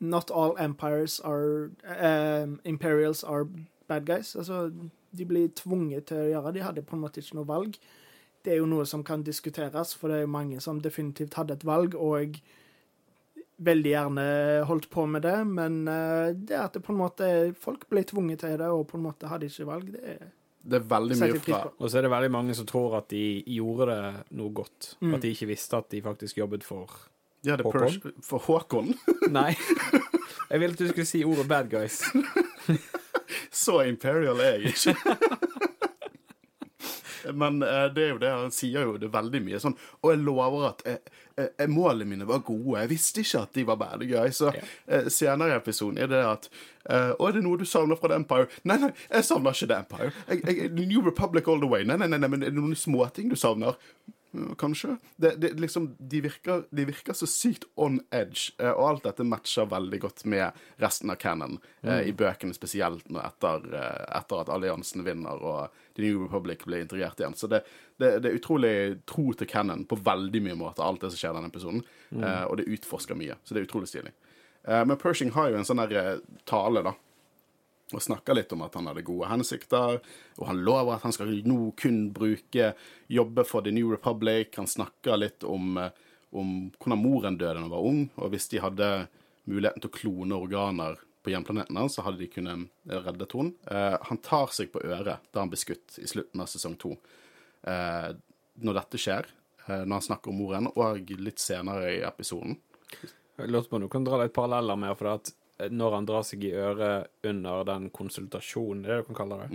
[0.02, 3.46] Not all empires are eh, Imperials are
[3.88, 4.36] bad guys.
[4.36, 4.72] Altså,
[5.18, 7.78] de blir tvunget til å gjøre De hadde på en måte ikke noe valg.
[8.42, 11.60] Det er jo noe som kan diskuteres, for det er jo mange som definitivt hadde
[11.60, 12.40] et valg, og
[13.62, 14.26] veldig gjerne
[14.66, 17.28] holdt på med det, men eh, det at det på en måte
[17.62, 20.30] folk ble tvunget til det, og på en måte hadde ikke valg, det er
[20.62, 21.60] Det er veldig mye fra.
[21.78, 24.92] Og så er det veldig mange som tror at de gjorde det noe godt.
[25.02, 25.16] Mm.
[25.16, 26.90] At de ikke visste at de faktisk jobbet for
[27.42, 28.14] Ja, Håkon?
[28.22, 28.94] For Håkon.
[29.40, 29.56] Nei.
[30.52, 32.04] Jeg ville at du skulle si ordet bad guys.
[33.64, 34.96] Så imperial er jeg ikke.
[37.34, 40.22] Men eh, det er jo det han sier jo det veldig mye sånn Og jeg
[40.24, 41.00] lover at eh,
[41.38, 42.80] eh, målene mine var gode.
[42.82, 44.42] Jeg visste ikke at de var bad guys.
[44.42, 48.00] Så eh, senere i episoden er det at eh, Å, er det noe du savner
[48.00, 48.50] fra The Empire?
[48.64, 50.16] Nei, nei, jeg savner ikke The Empire.
[50.30, 51.86] Jeg, jeg, New Republic all the way.
[51.88, 53.80] Nei, nei, nei, nei men er det noen småting du savner?
[54.58, 54.98] Kanskje.
[55.16, 59.26] Det, det, liksom, de, virker, de virker så sykt on edge, eh, og alt dette
[59.28, 64.54] matcher veldig godt med resten av canon, eh, i bøkene spesielt etter, eh, etter at
[64.56, 67.36] alliansen vinner og The New Republic blir integrert igjen.
[67.36, 67.66] Så det,
[68.00, 68.74] det, er utrolig
[69.10, 72.44] tro til canon på veldig mye måter, alt det som skjer i denne episoden, eh,
[72.48, 73.36] og det utforsker mye.
[73.44, 74.16] Så det er utrolig stilig.
[74.64, 75.84] Eh, men Pershing har jo en sånn
[76.48, 76.96] tale, da
[78.00, 80.00] og snakker litt om at han hadde gode hensikter,
[80.38, 82.72] og han lover at han skal nå kun bruke
[83.12, 84.56] jobbe for The New Republic.
[84.58, 85.92] Han snakker litt om, eh,
[86.32, 88.92] om hvordan moren døde da hun var ung, og hvis de hadde
[89.50, 93.54] muligheten til å klone organer på hjemplaneten hans, så hadde de kunnet redde henne.
[93.70, 96.96] Eh, han tar seg på øret da han blir skutt i slutten av sesong to.
[97.68, 98.10] Eh,
[98.62, 99.30] når dette skjer,
[99.68, 102.58] eh, når han snakker om moren, og litt senere i episoden.
[103.38, 105.32] Jeg lurte på om du kan dra litt paralleller med for at
[105.70, 109.38] når han drar seg i øret under den konsultasjonen, det er det du kan kalle
[109.44, 109.50] det,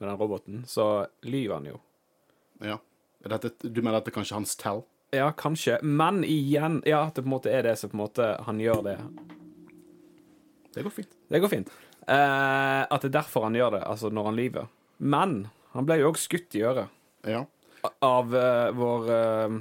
[0.00, 1.78] med den roboten, så lyver han jo.
[2.62, 2.78] Ja.
[3.22, 4.82] Dette, du mener at det er kanskje hans tell?
[5.14, 5.76] Ja, kanskje.
[5.84, 8.58] Men igjen Ja, at det på en måte er det som på en måte han
[8.58, 8.96] gjør det.
[10.74, 11.12] Det går fint.
[11.28, 11.68] Det går fint.
[12.08, 14.70] Eh, at det er derfor han gjør det, altså når han lyver.
[14.98, 15.34] Men
[15.76, 16.88] han ble jo òg skutt i øret
[17.28, 17.44] Ja.
[18.02, 19.58] av eh, vår eh,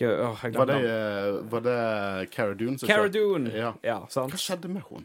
[0.00, 2.78] åh, Var det, eh, var det Cara Dune?
[2.78, 3.08] Cara?
[3.08, 3.52] Dune.
[3.54, 3.74] Ja.
[3.82, 4.32] Ja, sant.
[4.32, 5.04] Hva skjedde med henne?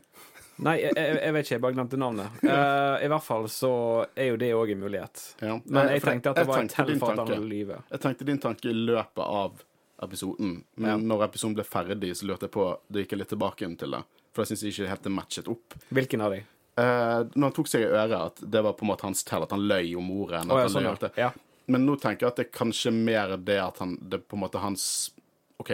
[0.57, 2.37] Nei, jeg, jeg, vet ikke, jeg bare glemte navnet.
[2.47, 3.71] Uh, I hvert fall så
[4.17, 5.23] er jo det òg en mulighet.
[5.43, 5.57] Ja.
[5.65, 7.81] Men jeg jeg tenkte at det var en han lyve.
[7.91, 9.61] Jeg tenkte din tanke i løpet av
[10.01, 10.97] episoden, men Ja.
[10.97, 14.03] når episoden ble ferdig, så lurte jeg på Det gikk jeg litt tilbake til det.
[14.33, 15.77] For jeg syns ikke helt det matchet opp.
[15.89, 16.43] Hvilken av de?
[16.77, 19.43] Uh, når han tok seg i øret, at det var på en måte hans tell,
[19.43, 20.43] at han løy om ordet.
[20.45, 21.31] Oh, ja, sånn, ja.
[21.67, 24.37] Men nå tenker jeg at det er kanskje mer det at han Det er på
[24.37, 24.85] en måte hans
[25.59, 25.71] OK,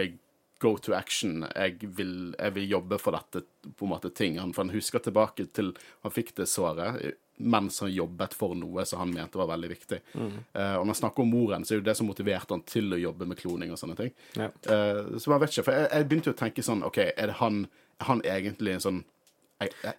[0.62, 1.44] go to action.
[1.54, 3.44] Jeg vil, jeg vil jobbe for dette
[3.76, 4.38] på en måte ting.
[4.40, 8.84] Han, for han husker tilbake til han fikk det såret mens han jobbet for noe
[8.86, 9.98] som han mente var veldig viktig.
[10.14, 12.62] Eh, og når han snakker om moren, så er det jo det som motiverte han
[12.68, 14.12] til å jobbe med kloning og sånne ting.
[14.38, 14.50] Ja.
[14.68, 17.32] Uh, så man vet ikke, for jeg, jeg begynte jo å tenke sånn OK, er
[17.32, 17.64] det han,
[17.98, 19.02] er han egentlig en sånn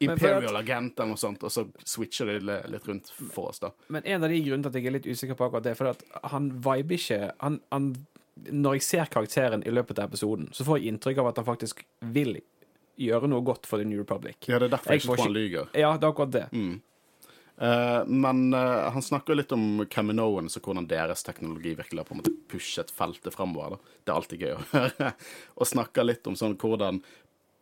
[0.04, 3.72] Imperial agent eller noe sånt, og så switcher de litt rundt for oss, da.
[3.94, 5.80] Men en av de grunnene til at jeg er litt usikker på akkurat det, er
[5.80, 7.94] fordi at han viber ikke han, han,
[8.52, 11.48] Når jeg ser karakteren i løpet av episoden, så får jeg inntrykk av at han
[11.48, 12.36] faktisk vil
[13.00, 14.38] gjøre noe godt for The New Republic.
[14.48, 15.72] Ja, det er derfor jeg, Jeg ikke tror han lyver.
[15.74, 16.46] Ja, det er akkurat det.
[17.58, 22.16] Eh, men uh, han snakker litt om Caminoen, så hvordan deres teknologi virkelig har på
[22.16, 23.80] en måte pushet feltet framover.
[24.04, 25.14] Det er alltid gøy å høre.
[25.60, 27.02] og snakker litt om sånn hvordan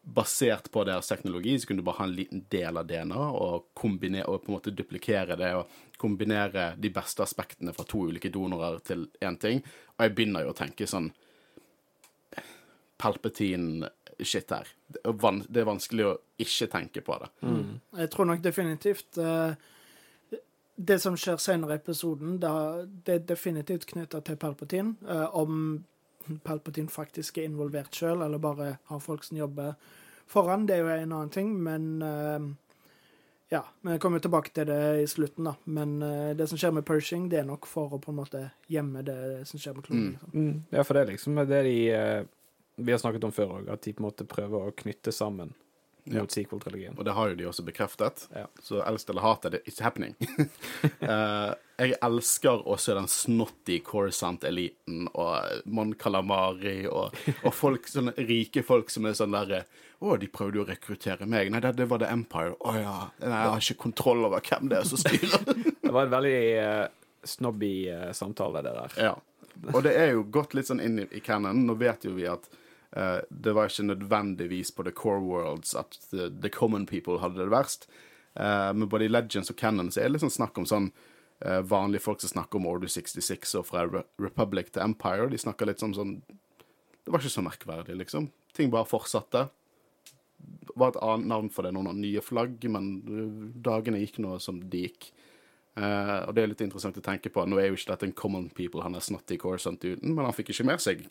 [0.03, 3.69] basert på deres teknologi, så kunne du bare ha en liten del av DNA og,
[3.73, 8.31] kombinere, og på en måte duplikere det og kombinere de beste aspektene fra to ulike
[8.33, 9.63] donorer til én ting.
[9.95, 11.13] Og jeg begynner jo å tenke sånn
[12.99, 13.89] Palpatine
[14.19, 14.67] shit her.
[14.87, 17.31] Det er, vanskelig å ikke tenke på det.
[18.03, 19.55] Jeg tror nok definitivt uh,
[20.75, 24.95] Det som skjer senere i episoden, da, det er definitivt knytta til Palpatine.
[25.07, 25.57] Uh, om
[26.43, 29.73] Palpatine faktisk er involvert sjøl, eller bare har folk som jobber
[30.29, 32.51] foran, det er jo en annen ting, men eh,
[33.53, 35.53] Ja, Vi kommer tilbake til det i slutten, da.
[35.65, 38.47] Men eh, det som skjer med Pershing, det er nok for å på en måte
[38.71, 40.07] gjemme det som skjer med klonen.
[40.07, 40.13] Mm.
[40.15, 40.31] Liksom.
[40.39, 42.23] Mm, ja, for det er liksom det de eh,
[42.75, 45.53] vi har snakket om før òg, at de på en måte prøver å knytte sammen
[46.03, 46.19] Ja.
[46.19, 46.97] mot sequel-trilogien.
[46.97, 48.25] Og det har jo de også bekreftet.
[48.35, 48.47] Ja.
[48.61, 50.15] Så elsk eller hat det, it's happening.
[50.99, 58.65] uh, jeg elsker også den snotty Corsant-eliten og Mon Calamari og, og folk, sånne rike
[58.67, 59.63] folk som er sånn derre
[60.03, 61.47] Å, de prøvde jo å rekruttere meg.
[61.53, 62.57] Nei, det, det var The Empire.
[62.59, 62.95] Å ja.
[63.23, 65.45] Nei, jeg har ikke kontroll over hvem det er som styrer.
[65.83, 66.87] Det var en veldig uh,
[67.29, 68.93] snobby uh, samtale, det der.
[68.97, 69.13] Ja.
[69.71, 71.59] Og det er jo gått litt sånn inn i, i canon.
[71.67, 72.62] Nå vet jo vi at eh,
[72.93, 77.49] det var ikke nødvendigvis på The Core Worlds at the, the common people hadde det
[77.49, 77.87] verst.
[78.35, 80.89] Eh, men både i Legends og Cannon er det sånn snakk om sånn
[81.45, 85.29] eh, vanlige folk som snakker om Order 66 og fra Re Republic til Empire.
[85.31, 86.15] De snakker litt sånn sånn
[87.03, 88.29] Det var ikke så merkverdig, liksom.
[88.55, 89.49] Ting bare fortsatte.
[90.39, 94.37] Det var et annet navn for det, noen nye flagg, men eh, dagene gikk nå
[94.43, 95.11] som de gikk.
[95.73, 97.43] Eh, og det er litt interessant å tenke på.
[97.49, 100.35] Nå er jo ikke dette en common people, han er snotty Corsant uten, men han
[100.37, 101.01] fikk ikke med seg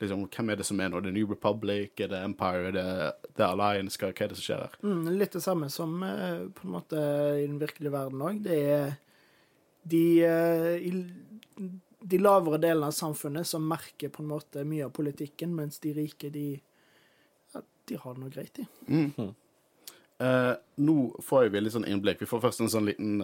[0.00, 1.02] liksom, hvem er det som er nå.
[1.02, 4.64] Er New Republic, er det Empire, er det The Alliance, hva, er det som skjer
[4.64, 4.78] her?
[4.86, 7.02] Mm, litt det samme som uh, på en måte
[7.42, 8.40] i den virkelige verden òg.
[8.46, 8.96] Det er
[9.84, 11.68] de, uh, i,
[12.00, 15.92] de lavere delene av samfunnet som merker på en måte mye av politikken, mens de
[16.00, 16.54] rike, de,
[17.52, 19.34] ja, de har det nå greit, de.
[20.18, 22.22] Eh, nå får vi litt sånn innblikk.
[22.22, 23.18] Vi får først en sånn liten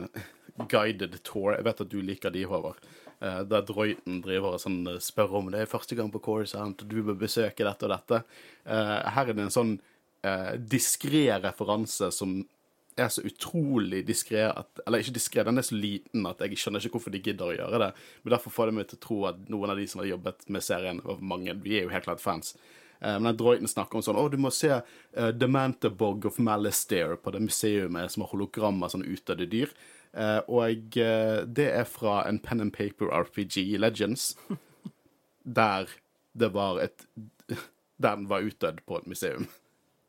[0.71, 1.53] guided tour.
[1.57, 2.83] Jeg vet at du liker de, Håvard.
[3.23, 6.81] Uh, der Droiten driver og sånn, eh, spør om det er første gang på Corsant,
[6.83, 8.19] og du bør besøke dette og dette.
[8.67, 9.77] Uh, her er det en sånn
[10.27, 12.41] uh, diskré referanse som
[12.99, 14.43] er så utrolig diskré
[14.87, 17.55] Eller ikke diskré, den er så liten at jeg skjønner ikke hvorfor de gidder å
[17.55, 17.91] gjøre det.
[18.25, 20.45] Men derfor får det meg til å tro at noen av de som har jobbet
[20.53, 22.57] med serien, og mange, vi er jo helt klart fans,
[23.01, 27.17] Men den droiden snakker om sånn Å, du må se uh, The Mantabog of Malastare
[27.17, 29.73] på det museumet som har hologrammer sånn utdødde dyr.
[30.13, 34.33] Eh, og eh, det er fra en pen and paper RPG, Legends,
[35.59, 35.89] der
[36.33, 37.07] det var et
[38.03, 39.49] den var utdødd på et museum.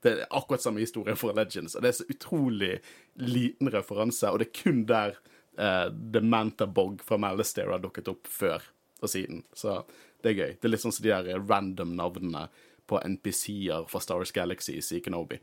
[0.04, 2.74] Det er akkurat samme historie for Legends, og det er så utrolig
[3.16, 5.16] liten referanse, og det er kun der
[5.60, 8.66] uh, The Mantabog fra Malastare har dukket opp før
[9.00, 9.44] og siden.
[9.56, 9.78] Så
[10.24, 10.52] det er gøy.
[10.58, 12.48] Det er litt sånn som de der random navnene
[12.90, 15.40] på NPC-er fra Star Wars Galaxies i Kenobi.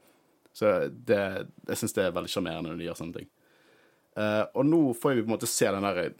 [0.53, 1.21] Så det,
[1.69, 3.31] jeg syns det er veldig sjarmerende når de gjør sånne ting.
[4.21, 6.13] Eh, og nå får vi på en måte se den der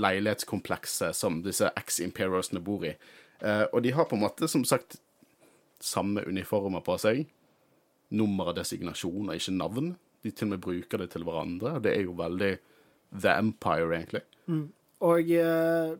[0.00, 2.94] leilighetskomplekset som disse ex-imperiosene bor i.
[3.40, 4.98] Eh, og de har på en måte, som sagt,
[5.82, 7.26] samme uniformer på seg.
[8.16, 9.94] Nummer og designasjon og ikke navn.
[10.24, 11.76] De til og med bruker det til hverandre.
[11.76, 12.52] og Det er jo veldig
[13.12, 14.22] The Empire, egentlig.
[15.06, 15.96] Og uh,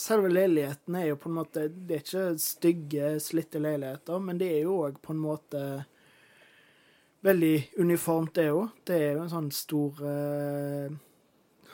[0.00, 4.50] selve leiligheten er jo på en måte Det er ikke stygge, slitte leiligheter, men det
[4.56, 5.62] er jo òg på en måte
[7.22, 8.72] veldig uniformt, det òg.
[8.86, 10.90] Det er jo en sånn stor uh,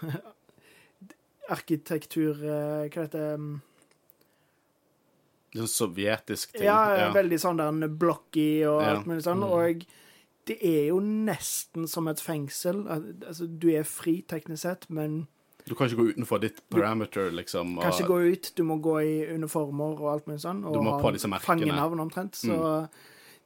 [1.56, 3.32] arkitektur uh, Hva heter det?
[5.54, 6.66] Er sånn sovjetisk ting.
[6.68, 8.92] Ja, veldig sånn der blocky og Ja.
[8.92, 9.42] alt mulig sånn.
[9.42, 9.86] Og
[10.48, 12.86] det er jo nesten som et fengsel.
[12.88, 15.26] Altså, du er fri teknisk sett, men
[15.68, 17.76] Du kan ikke gå utenfor ditt parameter, liksom.
[17.76, 18.52] Og, kan ikke gå ut.
[18.56, 20.64] Du må gå i uniformer og alt mulig sånn.
[20.64, 21.44] Og Du må ha på disse merkene.
[21.44, 21.68] Mm.
[21.68, 22.36] fangenavn omtrent.
[22.36, 22.88] Så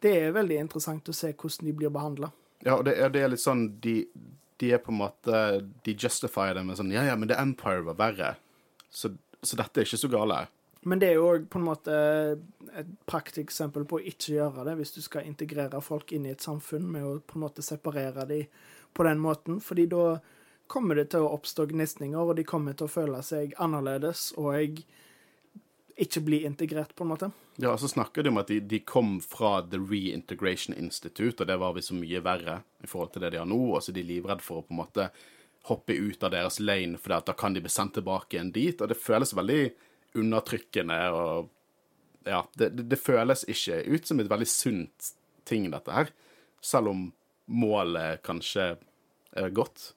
[0.03, 2.33] det er veldig interessant å se hvordan de blir behandla.
[2.63, 3.97] Ja, og det, det er litt sånn de,
[4.63, 5.39] de er på en måte
[5.83, 8.35] De justifier det med sånn Ja, ja, men The Empire var verre.
[8.91, 10.45] Så, så dette er ikke så gale.
[10.83, 11.97] Men det er jo òg på en måte
[12.79, 16.43] et prakteksempel på å ikke gjøre det, hvis du skal integrere folk inn i et
[16.43, 18.49] samfunn med å på en måte separere dem
[18.93, 19.61] på den måten.
[19.63, 20.17] Fordi da
[20.73, 24.83] kommer det til å oppstå gnisninger, og de kommer til å føle seg annerledes og
[26.01, 27.31] ikke bli integrert, på en måte.
[27.61, 31.51] Ja, og så snakker de om at de, de kom fra The Reintegration Institute, og
[31.51, 33.93] det var visst så mye verre i forhold til det de har nå, og så
[33.93, 35.09] er de livredde for å på en måte
[35.69, 38.91] hoppe ut av deres lane, for da kan de bli sendt tilbake igjen dit, og
[38.91, 39.63] det føles veldig
[40.19, 41.51] undertrykkende, og
[42.29, 45.13] ja, det, det, føles ikke ut som et veldig sunt
[45.49, 46.11] ting, dette her,
[46.63, 47.07] selv om
[47.51, 48.75] målet kanskje
[49.39, 49.93] er godt.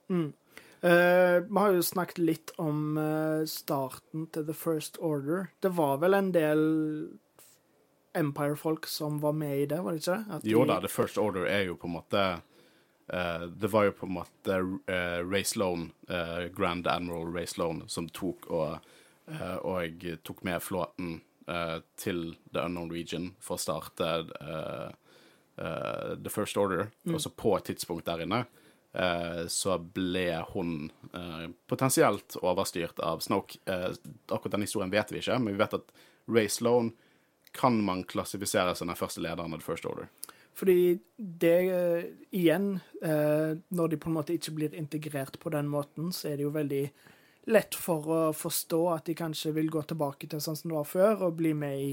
[0.85, 5.47] Eh, vi har jo snakket litt om uh, starten til The First Order.
[5.59, 6.59] Det var vel en del
[8.13, 10.35] Empire-folk som var med i det, var det ikke det?
[10.35, 13.95] At Jo da, The First Order er jo på en måte uh, Det var jo
[13.97, 15.87] på en måte uh, Ray Sloan,
[16.53, 18.77] Grand Admiral Ray Sloan, som tok og,
[19.65, 21.17] og tok med flåten
[21.97, 24.11] til The Unknown Region for å starte
[25.55, 28.43] The First Order, og så på et tidspunkt der inne
[29.51, 33.59] så ble hun eh, potensielt overstyrt av Snoke.
[33.65, 33.89] Eh,
[34.29, 35.91] akkurat den historien vet vi ikke, men vi vet at
[36.31, 36.93] Ray Sloan
[37.55, 40.07] kan man klassifisere som den første lederen av The First Order.
[40.55, 45.67] Fordi det eh, igjen, eh, når de på en måte ikke blir integrert på den
[45.71, 46.85] måten, så er det jo veldig
[47.51, 50.87] lett for å forstå at de kanskje vil gå tilbake til sånn som det var
[50.89, 51.91] før, og bli med i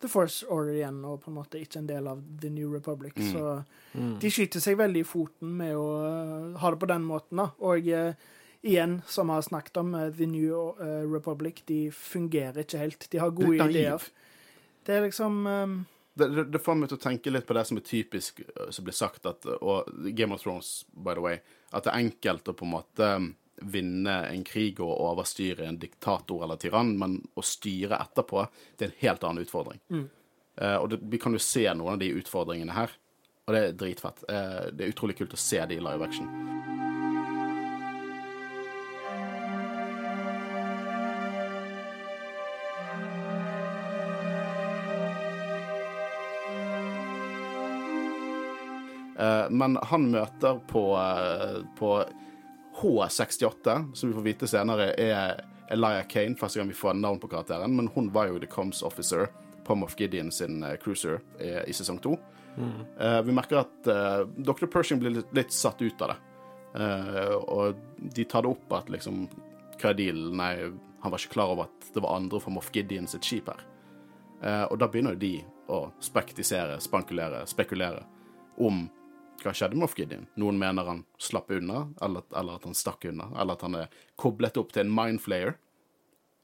[0.00, 3.16] The Force Order igjen, og på en måte ikke en del av The New Republic.
[3.32, 3.62] Så
[4.22, 7.48] de skyter seg veldig i foten med å uh, ha det på den måten, da.
[7.66, 8.12] Og uh,
[8.62, 10.70] igjen, som vi har snakket om, uh, The New
[11.10, 13.08] Republic, de fungerer ikke helt.
[13.10, 14.06] De har gode det ideer.
[14.86, 15.74] Det er liksom um,
[16.14, 18.40] det, det, det får meg til å tenke litt på det som er typisk
[18.74, 21.42] som blir sagt, at, og Game of Thrones, by the way,
[21.74, 23.28] at det er enkelt å på en måte um,
[23.62, 28.92] vinne en krig og overstyre en diktator eller tyrann, men å styre etterpå, det er
[28.92, 29.82] en helt annen utfordring.
[30.60, 32.96] Eh, og det, vi kan jo se noen av de utfordringene her,
[33.48, 34.26] og det er dritfett.
[34.28, 36.28] Uh, det er utrolig kult å se de i live action.
[49.18, 50.84] Eh, men han møter på,
[51.78, 51.92] på
[52.80, 57.28] H68, som vi får vite senere er Elia Kane, første gang vi får navn på
[57.28, 59.28] karakteren, men hun var jo The Coms Officer
[59.66, 62.16] på Moff Gideon sin eh, cruiser i, i sesong to.
[63.00, 64.66] Eh, vi merker at eh, Dr.
[64.66, 66.18] Pershing blir litt, litt satt ut av det.
[66.80, 69.26] Eh, og de tar det opp at liksom
[69.78, 70.34] Hva er dealen?
[70.36, 70.52] Nei,
[71.00, 73.62] han var ikke klar over at det var andre fra Moff Gideon sitt skip her.
[74.42, 75.34] Eh, og da begynner jo de
[75.70, 78.02] å spektisere, spankulere, spekulere
[78.64, 78.86] om
[79.42, 80.26] hva skjedde med Moff Gideon.
[80.40, 83.88] Noen mener han slapp unna, eller, eller at han stakk unna, eller at han er
[84.18, 85.54] koblet opp til en mindflayer.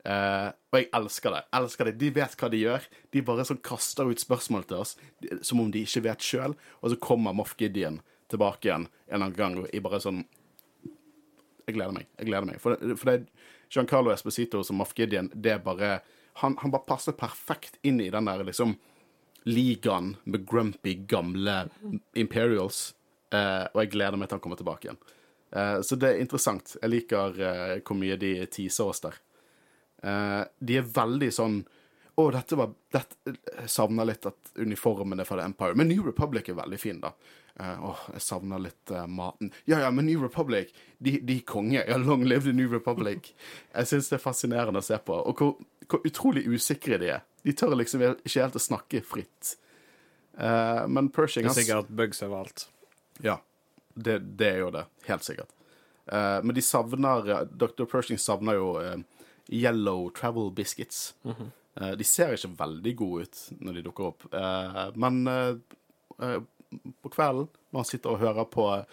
[0.05, 1.43] Eh, og jeg elsker det.
[1.57, 1.95] elsker det.
[1.99, 2.87] De vet hva de gjør.
[3.15, 4.97] De bare sånn kaster ut spørsmål til oss
[5.43, 9.31] som om de ikke vet sjøl, og så kommer Moff Gideon tilbake igjen en eller
[9.31, 10.25] annen gang i bare sånn
[11.67, 12.07] Jeg gleder meg.
[12.19, 12.61] jeg gleder meg.
[12.61, 13.29] For, det- for det
[13.73, 16.03] Giancarlo Esposito som Moff Gideon, det er bare
[16.43, 18.77] han, han bare passer perfekt inn i den der liksom
[19.45, 21.69] ligaen med grumpy, gamle
[22.17, 22.95] Imperials.
[23.35, 25.01] Eh, og jeg gleder meg til han kommer tilbake igjen.
[25.55, 26.77] Eh, så det er interessant.
[26.81, 29.19] Jeg liker eh, hvor mye de teaser oss der.
[30.03, 31.63] Eh, de er veldig sånn
[32.15, 33.33] Å, dette var dette,
[33.67, 35.75] savner litt at uniformen er fra The Empire.
[35.75, 37.11] Men New Republic er veldig fin, da.
[37.61, 39.53] Eh, åh, jeg savner litt uh, maten.
[39.65, 41.85] Ja, ja, men New Republic, de, de konge.
[41.87, 43.31] Ja, long live the New Republic.
[43.75, 45.15] Jeg syns det er fascinerende å se på.
[45.15, 45.55] Og hvor,
[45.87, 47.23] hvor utrolig usikre de er.
[47.47, 49.55] De tør liksom ikke helt å snakke fritt.
[50.35, 52.67] Uh, men Pershing Det er sikkert bugs overalt.
[53.23, 53.39] ja,
[53.95, 54.89] det, det er jo det.
[55.07, 55.53] Helt sikkert.
[56.05, 57.87] Men de savner Dr.
[57.89, 58.67] Pershing savner jo
[59.49, 61.15] Yellow Travel Biscuits.
[61.25, 64.27] Eh, de ser ikke veldig gode ut når de dukker opp,
[65.01, 65.23] men
[67.03, 68.85] på kvelden, når han sitter og hører på eh,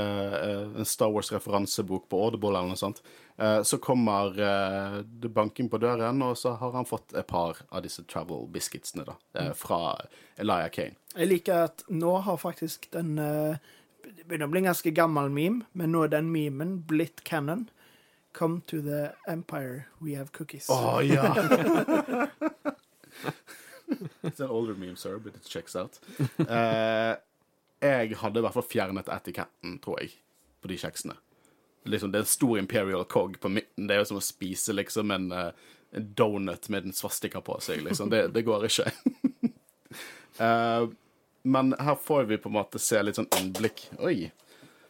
[0.00, 3.02] eh, en Star Wars-referansebok på Audible eller noe sånt,
[3.36, 4.34] eh, så kommer
[5.04, 9.06] det banking på døren, og så har han fått et par av disse Travel Biscuitsene
[9.08, 9.96] da, eh, fra
[10.36, 10.96] Elia Kane.
[11.14, 13.18] Jeg liker at nå har faktisk den
[14.08, 17.68] Det begynner å bli en ganske gammel meme, men nå er den memen blitt canon.
[18.32, 20.68] Come to the empire, we have cookies.
[20.70, 21.34] Å ja!
[24.22, 25.98] It's an older meme, sir, but it checks out.
[26.38, 27.16] Eh,
[27.80, 30.14] jeg hadde i hvert fall fjernet etiketten, tror jeg,
[30.62, 31.16] på de kjeksene.
[31.88, 33.86] Liksom, det er en stor Imperial Cog på midten.
[33.86, 37.60] Det er jo som å spise liksom en, eh, en donut med en svastika på
[37.64, 37.84] seg.
[37.86, 38.10] Liksom.
[38.10, 38.90] Det, det går ikke.
[40.42, 40.88] uh,
[41.54, 44.30] men her får vi på en måte se litt sånn innblikk Oi!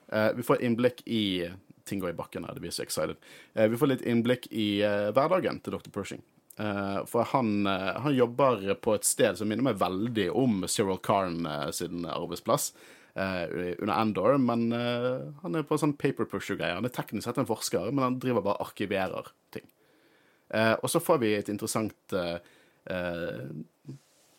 [0.08, 1.50] Uh, vi får innblikk i
[1.88, 3.16] Ting går i bakken her, det blir så excited.
[3.56, 4.82] Uh, vi får litt innblikk i
[5.16, 5.88] hverdagen til Dr.
[5.92, 6.20] Pershing.
[6.58, 10.98] Eh, for han, eh, han jobber på et sted som minner meg veldig om Cyril
[10.98, 12.72] Karn eh, sin arbeidsplass
[13.18, 16.76] under Andor, men han er på sånn paper pusher-greie.
[16.76, 19.64] Han er teknisk sett en forsker, men han driver bare arkiverer ting.
[20.54, 22.14] Og så får vi et interessant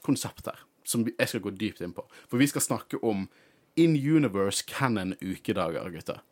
[0.07, 2.07] konsept her, som jeg skal gå dypt inn på.
[2.31, 3.27] For vi skal snakke om
[3.75, 6.23] In Universe Canon ukedager, gutter.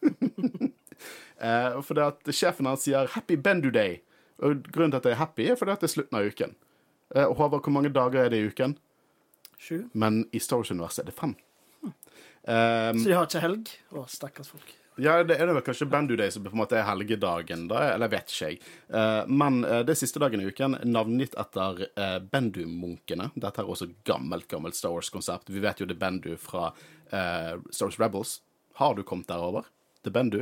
[1.84, 4.00] for det at sjefen hans sier 'Happy Bendu Day'.
[4.44, 6.56] Og grunnen til at jeg er happy, er fordi at det er slutten av uken.
[7.14, 8.76] Eh, og Håvard, hvor mange dager er det i uken?
[9.56, 9.86] Sju.
[9.96, 11.36] Men i Star Wars-universet er det fem.
[12.46, 13.70] Um, Så de har ikke helg?
[13.90, 14.68] Å, stakkars folk.
[15.02, 17.80] ja, det er det vel kanskje Bendu Day som på en måte er helgedagen, da,
[17.96, 18.60] eller vet ikke jeg.
[18.92, 23.32] Uh, men uh, det er siste dagen i uken, navngitt etter uh, Bendu-munkene.
[23.34, 25.50] Dette er også gammelt, gammelt Star Wars-konsept.
[25.50, 26.70] Vi vet jo det er Bendu fra
[27.06, 28.36] Star Wars Rebels.
[28.78, 29.66] Har du kommet derover?
[30.02, 30.40] Det er Bendu?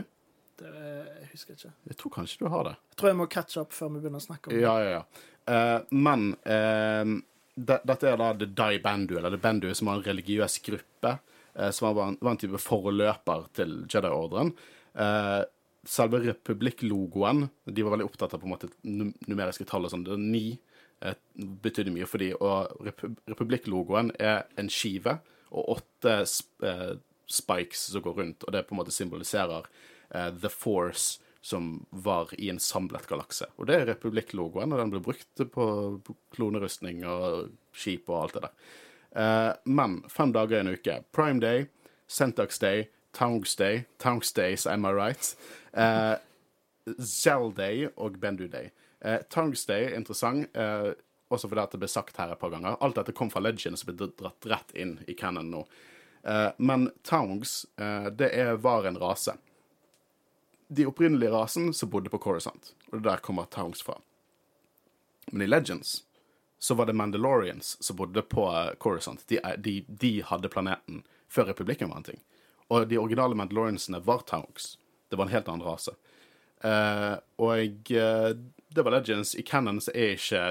[0.60, 1.72] Det, jeg husker ikke.
[1.90, 2.74] Jeg tror kanskje du har det.
[2.94, 4.62] Jeg tror jeg må catche opp før vi begynner å snakke om det.
[4.64, 5.30] Ja, ja, ja.
[5.44, 7.16] Uh, men uh,
[7.54, 11.16] de, Dette er da The Dai Bandu, eller The Bandu, som var en religiøs gruppe.
[11.54, 14.54] Uh, som var en, var en type forløper til Jedi-ordren.
[14.94, 15.42] Eh,
[15.84, 20.04] selve republikklogoen De var veldig opptatt av på en måte numeriske tall og sånn.
[20.06, 20.44] Det er Ni
[21.04, 21.16] eh,
[21.64, 22.36] betydde mye for dem.
[22.38, 25.18] Og rep republikklogoen er en skive
[25.54, 26.94] og åtte sp eh,
[27.24, 29.64] spikes som går rundt, og det på en måte symboliserer
[30.14, 33.50] eh, The Force som var i en samlet galakse.
[33.60, 35.66] Og det er republikklogoen, og den ble brukt på
[36.32, 38.54] klonerustning og skip og alt det der.
[39.20, 41.02] Eh, men fem dager i en uke.
[41.12, 41.66] Prime Day,
[42.08, 45.36] Centax Day, Tongs Day Tongs Days, am I right?
[45.72, 46.16] Eh,
[46.98, 48.70] Zell Day og Bendu Day.
[49.00, 50.92] Eh, Tongs Day er interessant, eh,
[51.30, 52.76] også fordi at det ble sagt her et par ganger.
[52.80, 55.64] Alt dette kom fra Legends og ble dratt rett inn i canon nå.
[56.24, 59.36] Eh, men Tongs, eh, det er, var en rase.
[60.74, 63.98] De opprinnelige rasen som bodde på Coruscant, og det der kommer Towns fra.
[65.30, 66.02] Men i Legends
[66.58, 69.22] så var det Mandalorians som bodde på eh, Coruscant.
[69.28, 72.20] De, de, de hadde planeten før republikken var en ting.
[72.72, 74.78] Og de originale Mandaloriansene var Towns.
[75.10, 75.92] Det var en helt annen rase.
[76.64, 78.30] Uh, og uh,
[78.68, 79.34] det var Legends.
[79.34, 80.44] I Cannon så er ikke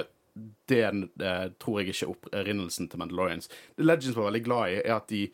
[0.70, 0.84] det
[1.24, 3.50] uh, tror jeg ikke opprinnelsen til Mandalorians.
[3.76, 5.26] Det Legends var veldig glad i, er at de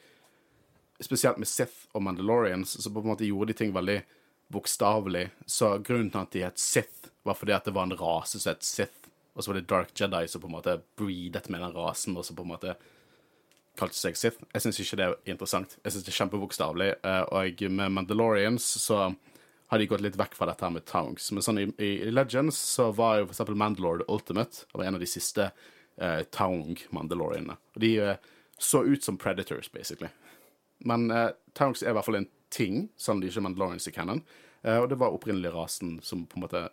[0.99, 4.01] Spesielt med Sith og Mandalorians, så på en måte gjorde de ting veldig
[4.51, 5.29] bokstavelig.
[5.45, 8.53] Så grunnen til at de het Sith, var fordi at det var en rase som
[8.53, 9.09] het Sith.
[9.35, 12.25] Og så var det Dark Jedi som på en måte breedet med den rasen, og
[12.25, 12.75] så på en måte
[13.79, 14.41] kalte seg Sith.
[14.53, 15.77] Jeg syns ikke det er interessant.
[15.83, 16.89] Jeg syns det er kjempebokstavelig.
[17.03, 19.15] eh, Og med Mandalorians så
[19.69, 21.31] har de gått litt vekk fra dette her med Tongs.
[21.31, 25.07] Men sånn i, Legends så var jo for eksempel Mandalore Ultimate var en av de
[25.07, 25.51] siste
[26.01, 27.55] eh, Tong-mandaloriene.
[27.75, 28.17] Og de eh,
[28.57, 30.09] så ut som Predators, basically.
[30.79, 34.21] Men eh, Tongs er i hvert fall en ting, sannelig ikke Mandalorians i canon.
[34.65, 36.67] Uh, og det var opprinnelig rasen som på en måte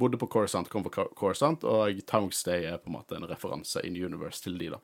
[0.00, 3.82] bodde på Coruscant, kom fra Coruscant, og Tongs Day er på en måte en referanse
[3.84, 4.80] in universe til de, da.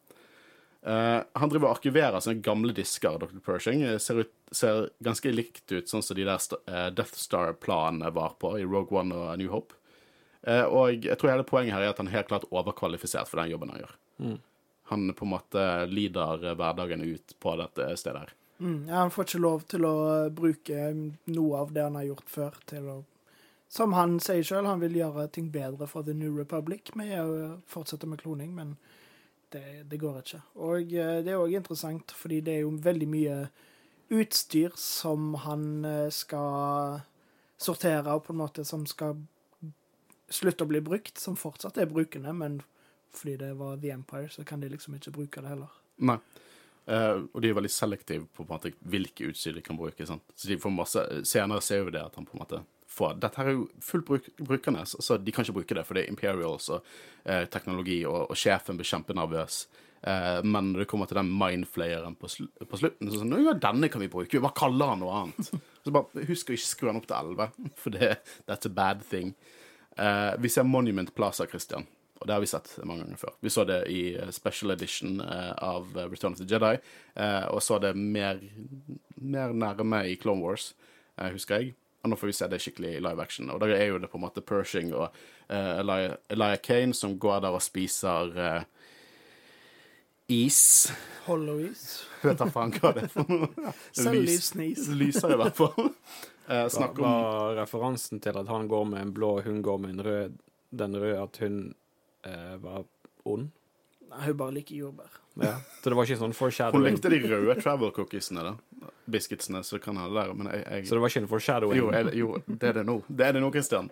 [0.86, 3.40] Uh, han driver og arkiverer sånne gamle disker, Dr.
[3.42, 3.82] Pershing.
[3.82, 6.38] Eh, Ser, ut, ser ganske likt ut sånn som de der
[6.70, 9.74] eh, Death Star-planene var på i Rogue One og New Hope.
[10.46, 13.42] Uh, og jeg tror hele poenget her er at han er helt klart overkvalifisert for
[13.42, 13.96] den jobben han gjør.
[14.92, 18.34] Han på en måte lider eh, hverdagen ut på dette stedet her.
[18.58, 19.96] Mm, han får ikke lov til å
[20.32, 20.88] bruke
[21.28, 23.02] noe av det han har gjort før, til å
[23.68, 27.48] Som han sier sjøl, han vil gjøre ting bedre for The New Republic med å
[27.66, 28.76] fortsette med kloning, men
[29.50, 30.40] det, det går ikke.
[30.54, 33.36] Og eh, det er òg interessant, fordi det er jo veldig mye
[34.14, 37.00] utstyr som han eh, skal
[37.58, 39.18] sortere, og på en måte som skal
[40.30, 42.60] slutte å bli brukt, som fortsatt er brukende, men
[43.16, 45.74] fordi det var The Empire, så kan de liksom ikke bruke det heller.
[46.06, 46.20] Nei.
[46.86, 50.06] Eh, og de er veldig selektive på, på måte, hvilke utstyr de kan bruke.
[50.06, 50.24] Sant?
[50.38, 52.62] Så de får masse, Senere ser vi det at han på en måte
[52.96, 55.98] får Dette her er jo fullt bruk, brukende, så de kan ikke bruke det, for
[55.98, 56.86] det er Imperials og
[57.26, 59.58] uh, teknologi, og, og sjefen blir kjempenervøs.
[60.06, 63.52] Uh, men når det kommer til den mindflayeren på, sl på slutten, så sånn Ja,
[63.66, 64.40] denne kan vi bruke.
[64.40, 65.50] Hva kaller han noe annet?
[65.84, 68.14] Så bare Husk å ikke skru den opp til 11, for det,
[68.48, 69.34] that's a bad thing.
[70.40, 71.86] Vi ser Monument Plaza, Christian.
[72.16, 73.34] Og det har vi sett mange ganger før.
[73.44, 76.76] Vi så det i eh, special edition eh, av eh, Return of the Jedi,
[77.14, 78.40] eh, og så det mer,
[79.20, 80.70] mer nærme i Clone Wars,
[81.16, 81.74] husker jeg.
[82.04, 83.48] Og nå får vi se det skikkelig i live action.
[83.50, 85.08] Og da er jo det på en måte Pershing og
[85.48, 88.64] eh, Elijah, Elijah Kane som går der og spiser
[90.28, 90.92] is.
[91.26, 92.04] Hollowies.
[92.22, 93.72] Vet da faen hva det er for noe.
[94.16, 95.90] lysende is lyser i hvert fall.
[96.46, 99.96] Eh, Snakk om var referansen til at han går med en blå, hun går med
[99.96, 100.38] en rød,
[100.76, 101.58] den røde, at hun
[102.26, 102.84] eh, var
[103.24, 103.48] ond?
[104.06, 105.14] Nei, hun bare liker jordbær.
[105.42, 105.54] Ja.
[105.82, 106.84] Så det var ikke sånn foreshadowing?
[106.86, 108.90] Hun likte de røde travel cookiesene, da.
[109.10, 110.30] Biscuitsene, så kan ha det der.
[110.38, 111.80] Men jeg, jeg Så det var ikke en foreshadowing?
[111.80, 113.00] Jo, jeg, det, jo, det er det nå.
[113.08, 113.90] Det er det nå, Christian.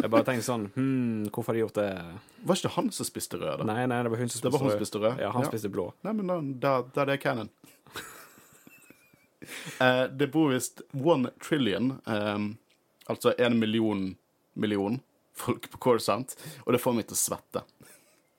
[0.00, 1.88] Jeg bare tenkte sånn Hm, hvorfor har de gjort det?
[2.48, 3.66] Var ikke det han som spiste rød, da?
[3.68, 4.80] Nei, nei, det var hun som Det spiste var hun som rød.
[4.82, 5.18] spiste rød?
[5.20, 5.48] Ja, han Ja.
[5.52, 5.86] spiste blå.
[6.02, 7.50] Nei, men da, da, da er det canon.
[9.80, 12.44] Eh, det bor visst one trillion, ehm,
[13.10, 14.16] altså en million
[14.54, 15.00] million
[15.38, 16.34] folk på Coruscant,
[16.66, 17.62] og det får meg til å svette.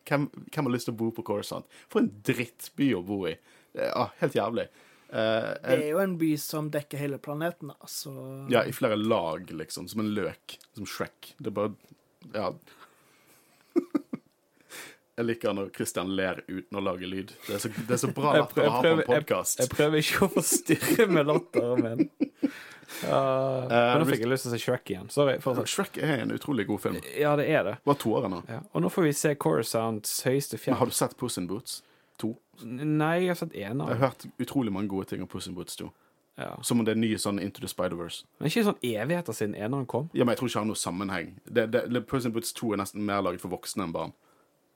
[0.08, 1.66] Hvem, hvem har lyst til å bo på Coruscant?
[1.89, 3.36] For en drittby å bo i.
[3.74, 4.68] Det ah, helt jævlig.
[5.14, 8.14] Eh, Det er jo en by som dekker hele planeten, altså.
[8.52, 9.88] Ja, i flere lag, liksom.
[9.89, 10.58] Som en løk.
[10.76, 11.34] Som Shrek.
[11.39, 11.74] Det er bare
[12.34, 12.52] Ja.
[15.14, 17.36] Jeg liker når Christian ler uten å lage lyd.
[17.46, 19.60] Det er så, det er så bra Jeg latter å ha på en jeg, podkast.
[19.62, 22.08] jeg prøver ikke å forstyrre med latter, men
[23.06, 23.22] Ja,
[23.70, 25.10] Men nå fikk jeg lyst til å se Shrek igjen.
[25.14, 25.38] Sorry.
[25.44, 25.72] fortsett.
[25.72, 27.00] Shrek er en utrolig god film.
[27.20, 27.76] Ja, det er det.
[27.88, 28.58] Hva toeren, da?
[28.58, 28.62] Ja.
[28.74, 30.76] Og nå får vi se Coruscants høyeste fjell.
[30.76, 31.82] Men har du sett Puss in Boots
[32.24, 32.34] 2?
[32.64, 35.80] Nei, jeg har sett Jeg har hørt utrolig mange gode ting om Puss in Boots
[35.82, 35.90] 2.
[36.36, 36.58] Ja.
[36.62, 38.26] Som om det er ny sånn Into the Spider-Verse.
[38.40, 40.10] Men ikke sånn evigheter siden eneren kom.
[40.18, 41.34] Ja, men jeg tror ikke det har noe sammenheng.
[41.46, 44.16] Det, det, Puss in Boots 2 er nesten mer laget for voksne enn barn.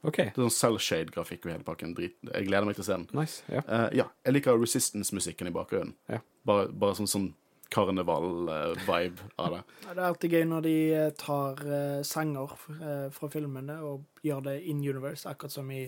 [0.06, 0.20] OK.
[0.22, 1.96] Det er sånn Cellshade-grafikk og hele pakken.
[1.98, 2.16] Drit.
[2.30, 3.08] Jeg gleder meg til å se den.
[3.18, 3.42] Nice.
[3.50, 3.64] Ja.
[3.66, 5.96] Uh, ja, jeg liker Resistance-musikken i bakgrunnen.
[6.12, 6.22] Ja.
[6.48, 7.32] Bare, bare sånn, sånn
[7.74, 9.62] karneval-vibe av det.
[9.88, 14.06] Ja, Det er alltid gøy når de eh, tar eh, sanger eh, fra filmene og
[14.26, 15.86] gjør det in universe, akkurat som i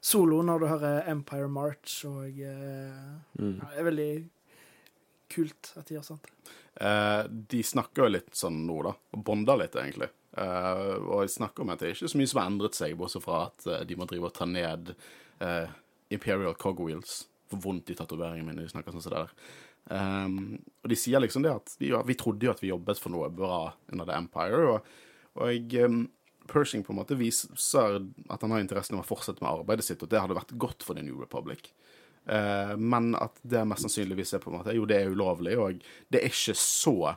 [0.00, 3.58] Solo, når du hører Empire March og Mm.
[3.58, 4.12] ja, Det er veldig
[5.30, 6.28] kult at de gjør sånt.
[6.80, 8.92] Eh, de snakker jo litt sånn nå, da.
[9.14, 10.08] Og bonder litt, egentlig.
[10.38, 12.94] Eh, og jeg snakker om at det er ikke så mye som har endret seg,
[12.98, 14.94] bortsett fra at de må drive og ta ned
[15.40, 15.66] eh,
[16.14, 17.24] Imperial Cogwheels.
[17.48, 19.30] For vondt i tatoveringene min De snakker sånn som det der.
[19.88, 23.12] Um, og de sier liksom det at de, vi trodde jo at vi jobbet for
[23.14, 24.90] noe bra under The Empire, og,
[25.40, 26.02] og um,
[26.48, 30.02] Pershing på en måte viser at han har interessen av å fortsette med arbeidet sitt,
[30.04, 31.70] og det hadde vært godt for The New Republic.
[32.28, 35.80] Uh, men at det mest sannsynligvis er på en måte Jo, det er ulovlig, og
[36.12, 37.14] det er ikke så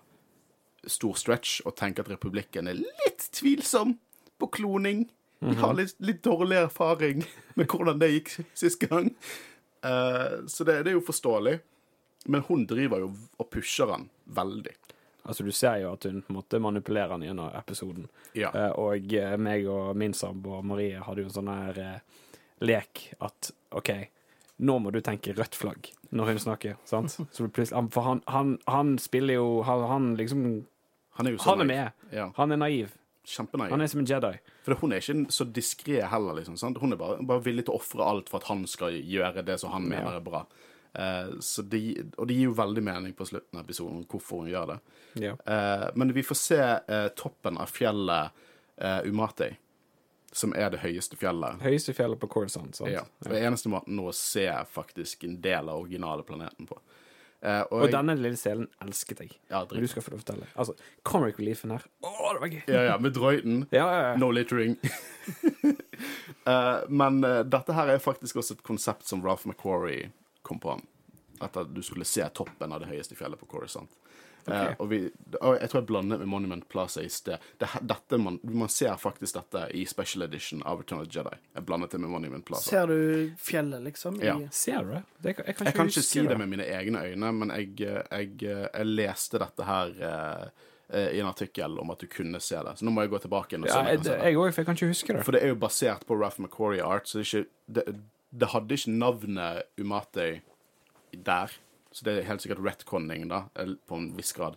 [0.88, 3.98] stor stretch å tenke at republikken er litt tvilsom
[4.42, 5.06] på kloning.
[5.42, 7.24] De har litt, litt dårlig erfaring
[7.58, 9.12] med hvordan det gikk sist gang.
[9.84, 11.60] Uh, så det, det er jo forståelig.
[12.26, 13.12] Men hun driver jo
[13.42, 14.76] og pusher han veldig.
[15.24, 18.08] Altså, du ser jo at hun på en måte manipulerer han gjennom episoden.
[18.38, 18.50] Ja.
[18.50, 22.24] Eh, og eh, meg og min samboer Marie hadde jo en sånn her eh,
[22.66, 23.92] lek at OK,
[24.66, 27.14] nå må du tenke rødt flagg når hun snakker, sant?
[27.38, 30.42] For han, han, han spiller jo Han, han liksom
[31.16, 32.02] Han er jo så Han er med.
[32.12, 32.98] Ja, Han er naiv.
[33.32, 33.72] Kjempenaiv.
[33.72, 34.34] Han er som en Jedi.
[34.66, 36.58] For hun er ikke så diskré heller, liksom.
[36.58, 36.80] Sant?
[36.82, 39.60] Hun er bare, bare villig til å ofre alt for at han skal gjøre det
[39.62, 40.42] som han mener er bra.
[40.94, 41.82] Eh, så de,
[42.18, 44.80] og det gir jo veldig mening på slutten av episoden hvorfor hun gjør det.
[45.24, 45.36] Ja.
[45.46, 48.32] Eh, men vi får se eh, toppen av fjellet
[48.82, 49.54] uh, Umatei,
[50.34, 51.62] som er det høyeste fjellet.
[51.62, 52.90] Høyeste fjellet på Coruscant, sant?
[52.92, 53.04] Ja.
[53.22, 56.80] Det det eneste måten nå å se faktisk en del av originale planeten på.
[57.42, 59.32] Eh, og Og jeg- denne lille selen elsket jeg.
[59.50, 60.48] Ja, du skal få det å fortelle.
[60.56, 62.64] Altså, comic reliefen her Å, det var gøy!
[62.68, 63.68] Ja, ja, med drøyten.
[63.80, 64.16] Ja, ja.
[64.18, 64.78] No littering.
[66.46, 70.08] Eh, men eh, dette her er faktisk også et konsept som Ralph McQuarrie
[70.52, 70.78] kom på.
[71.42, 73.98] At du skulle se toppen av det høyeste fjellet på Coruscant.
[74.48, 75.00] Eh, og, vi,
[75.42, 77.42] og jeg tror jeg blandet med Monument Plaza i sted.
[77.62, 81.36] Det, dette man, man ser faktisk dette i special edition av Return of the Jedi.
[81.58, 82.70] Jeg blandet det med Monument Plaza.
[82.70, 84.18] Ser du fjellet, liksom?
[84.22, 84.38] I, Ja.
[84.52, 85.04] Ser du det?
[85.24, 88.86] Jeg kan Jeg kan ikke si det med mine egne øyne, men jeg, jeg, jeg
[88.86, 92.78] leste dette her eh, i en artikkel om at du kunne se det.
[92.80, 94.18] Så nå må jeg gå tilbake Ja, jeg jeg kan se det.
[94.26, 95.26] jeg jeg kan ikke huske det.
[95.26, 97.86] For det er jo basert på Ralph McQuarrie art, så det, er ikke, det,
[98.32, 100.28] det hadde ikke navnet Umate
[101.12, 101.52] der.
[101.92, 103.46] Så det er helt sikkert retconning, da,
[103.88, 104.56] på en viss grad.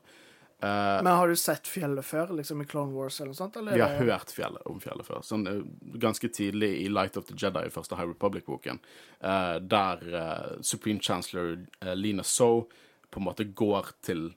[0.62, 3.57] Uh, Men har du sett fjellet før, liksom i Clone Wars eller noe sånt?
[3.59, 3.75] Eller?
[3.75, 5.25] vi har hørt fjellet, om fjellet før.
[5.27, 5.59] Sånn, eh,
[6.01, 8.81] ganske tidlig i Light of the Jedi, første High Republic-boken,
[9.27, 11.59] uh, der uh, Supreme Chancellor
[11.99, 12.64] Lina Soe
[13.11, 14.31] på en måte går til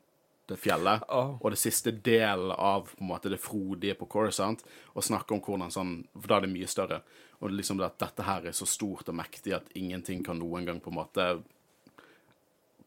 [0.47, 1.35] det fjellet, oh.
[1.41, 5.41] og det siste delen av på en måte, det frodige på Coruscant, og snakke om
[5.43, 7.01] hvordan sånn For da er det mye større.
[7.43, 10.79] Og liksom at dette her er så stort og mektig at ingenting kan noen gang
[10.81, 11.27] på en måte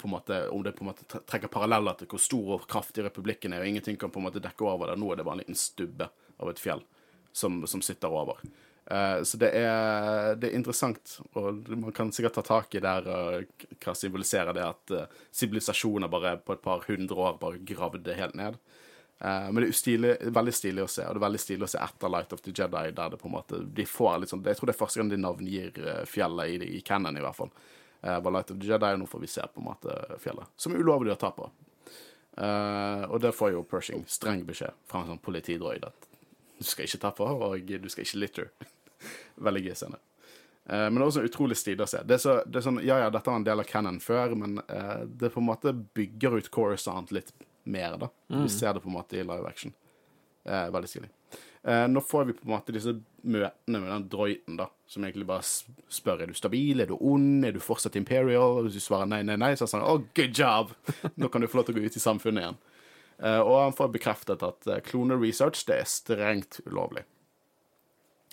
[0.01, 3.05] på en måte, Om det på en måte trekker paralleller til hvor stor og kraftig
[3.05, 4.97] republikken er, og ingenting kan på en måte dekke over det.
[4.97, 6.09] Nå er det bare en liten stubbe
[6.41, 6.81] av et fjell
[7.37, 8.41] som, som sitter over.
[8.87, 13.07] Eh, så det er, det er interessant, og man kan sikkert ta tak i der
[13.07, 18.17] uh, hva symboliserer det at eh, sivilisasjoner bare på et par hundre år bare gravde
[18.19, 18.59] helt ned.
[19.21, 21.73] Eh, men det er stilig, veldig stilig å se, og det er veldig stilig å
[21.75, 24.47] se etter Light of the Jedi, der det på en måte de får litt sånn
[24.49, 27.39] Jeg tror det er første gang de navngir eh, fjellet i, i canon, i hvert
[27.39, 27.53] fall.
[28.01, 30.49] Var Light of the Jedi, og nå får vi se på en måte fjellet.
[30.57, 31.51] Som er ulovlig å ta på.
[32.41, 36.10] Eh, og det får jo Pershing streng beskjed fra en sånn politidroid at
[36.61, 38.49] du skal ikke ta på, og du skal ikke litter.
[39.49, 40.01] Veldig gøy scene.
[40.69, 42.03] Eh, men det er også utrolig stilig å se.
[42.07, 44.37] Det er, så, det er sånn, Ja, ja, dette var en del av canon før,
[44.39, 47.33] men eh, det på en måte bygger ut Corisont litt
[47.71, 48.11] mer, da.
[48.33, 49.73] Vi ser det på en måte i live action.
[50.45, 51.11] Eh, veldig stilig.
[51.63, 55.27] Eh, nå får vi på en måte disse møtene med den droiden, da, som egentlig
[55.29, 58.57] bare spør er du stabil, er du ond, er du fortsatt Imperial?
[58.61, 60.73] Og hvis du svarer nei, nei, nei, så er det sånn oh, good job!
[61.21, 62.61] Nå kan du få lov til å gå ut i samfunnet igjen.
[63.21, 67.05] Eh, og han får bekreftet at uh, klone research det er strengt ulovlig.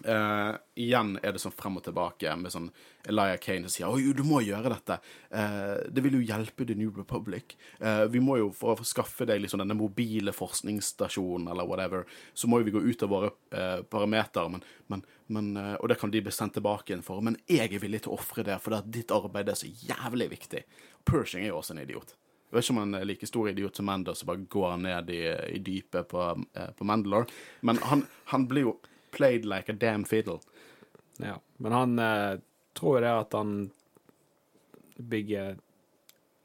[0.06, 2.68] Uh, igjen er det sånn frem og tilbake med sånn
[3.10, 5.00] Elijah Kane som sier Oi, du må gjøre dette.
[5.32, 7.56] Uh, det vil jo hjelpe The New Republic.
[7.82, 12.06] Uh, vi må jo For å skaffe deg liksom denne mobile forskningsstasjonen eller whatever,
[12.38, 14.54] så må jo vi gå ut av våre uh, parametere.
[14.54, 17.24] Men, men, men, eh, og det kan de bli sendt tilbake igjen for.
[17.26, 20.30] Men jeg er villig til å ofre det, for det ditt arbeid er så jævlig
[20.38, 20.64] viktig.
[21.10, 22.14] Pershing er jo også en idiot.
[22.48, 25.10] Jeg vet ikke om han er like stor idiot som Mandor som bare går ned
[25.12, 25.22] i,
[25.58, 27.28] i dypet på, eh, på Mandalore,
[27.68, 28.78] men han, han blir jo
[29.12, 30.40] played like a damn fiddle.
[31.20, 31.36] Ja.
[31.58, 32.40] Men han eh,
[32.78, 33.56] tror jo det at han
[34.98, 35.58] bygger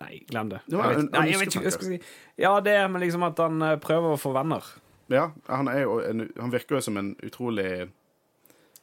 [0.03, 0.59] Nei, glem det.
[0.67, 1.97] Jeg vet, nei, jeg vet ikke hva jeg skal si.
[2.43, 4.67] Ja, det, men liksom at han eh, prøver å få venner.
[5.13, 7.85] Ja, han, jo en, han virker jo som en utrolig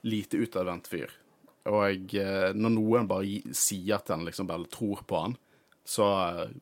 [0.08, 1.12] lite utadvendt fyr.
[1.68, 5.36] Og eh, når noen bare sier til han, liksom bare tror på han,
[5.84, 6.56] så eh,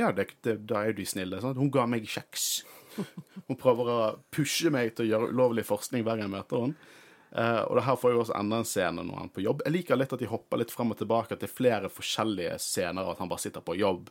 [0.00, 1.40] Ja, det, det, da er de snille.
[1.42, 1.60] Sant?
[1.60, 2.64] Hun ga meg kjeks.
[3.48, 4.00] Hun prøver å
[4.32, 6.90] pushe meg til å gjøre ulovlig forskning hver gang jeg møter henne.
[7.32, 9.62] Uh, og det her får jo også enda en scene når han er på jobb.
[9.64, 13.22] Jeg liker litt at de hopper litt frem og tilbake, er flere forskjellige scener, at
[13.22, 14.10] han bare sitter på jobb,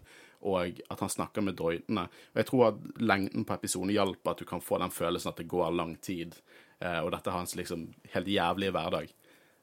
[0.49, 2.07] og at han snakker med droidene.
[2.33, 5.37] Og jeg tror at lengden på episoden hjelper at du kan få den følelsen at
[5.37, 6.33] det går lang tid,
[6.81, 9.13] uh, og dette er hans liksom helt jævlige hverdag.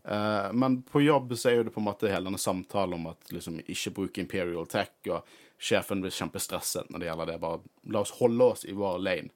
[0.06, 3.10] Uh, men på jobb så er jo det på en måte hele denne samtalen om
[3.10, 5.26] at liksom ikke bruke Imperial Tech, og
[5.59, 7.40] sjefen blir kjempestresset når det gjelder det.
[7.42, 9.34] Bare la oss holde oss i vår lane.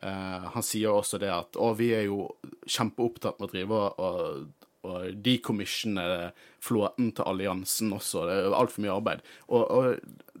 [0.00, 2.30] Uh, han sier også det at å, vi er jo
[2.64, 4.46] kjempeopptatt med å drive og,
[4.88, 6.30] og decommissione
[6.64, 8.24] flåten til alliansen også.
[8.28, 9.26] Det er altfor mye arbeid.
[9.50, 10.38] Og, og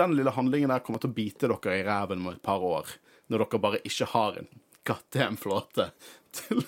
[0.00, 2.94] den lille handlingen der kommer til å bite dere i ræven om et par år,
[3.28, 4.48] når dere bare ikke har en
[4.88, 5.90] goddamn flåte
[6.38, 6.62] til,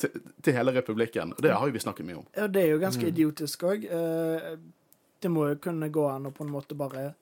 [0.00, 1.36] til, til hele republikken.
[1.36, 2.26] Og det har jo vi snakket mye om.
[2.34, 3.86] Ja, det er jo ganske idiotisk òg.
[5.22, 7.12] det må jo kunne gå an å på en måte bare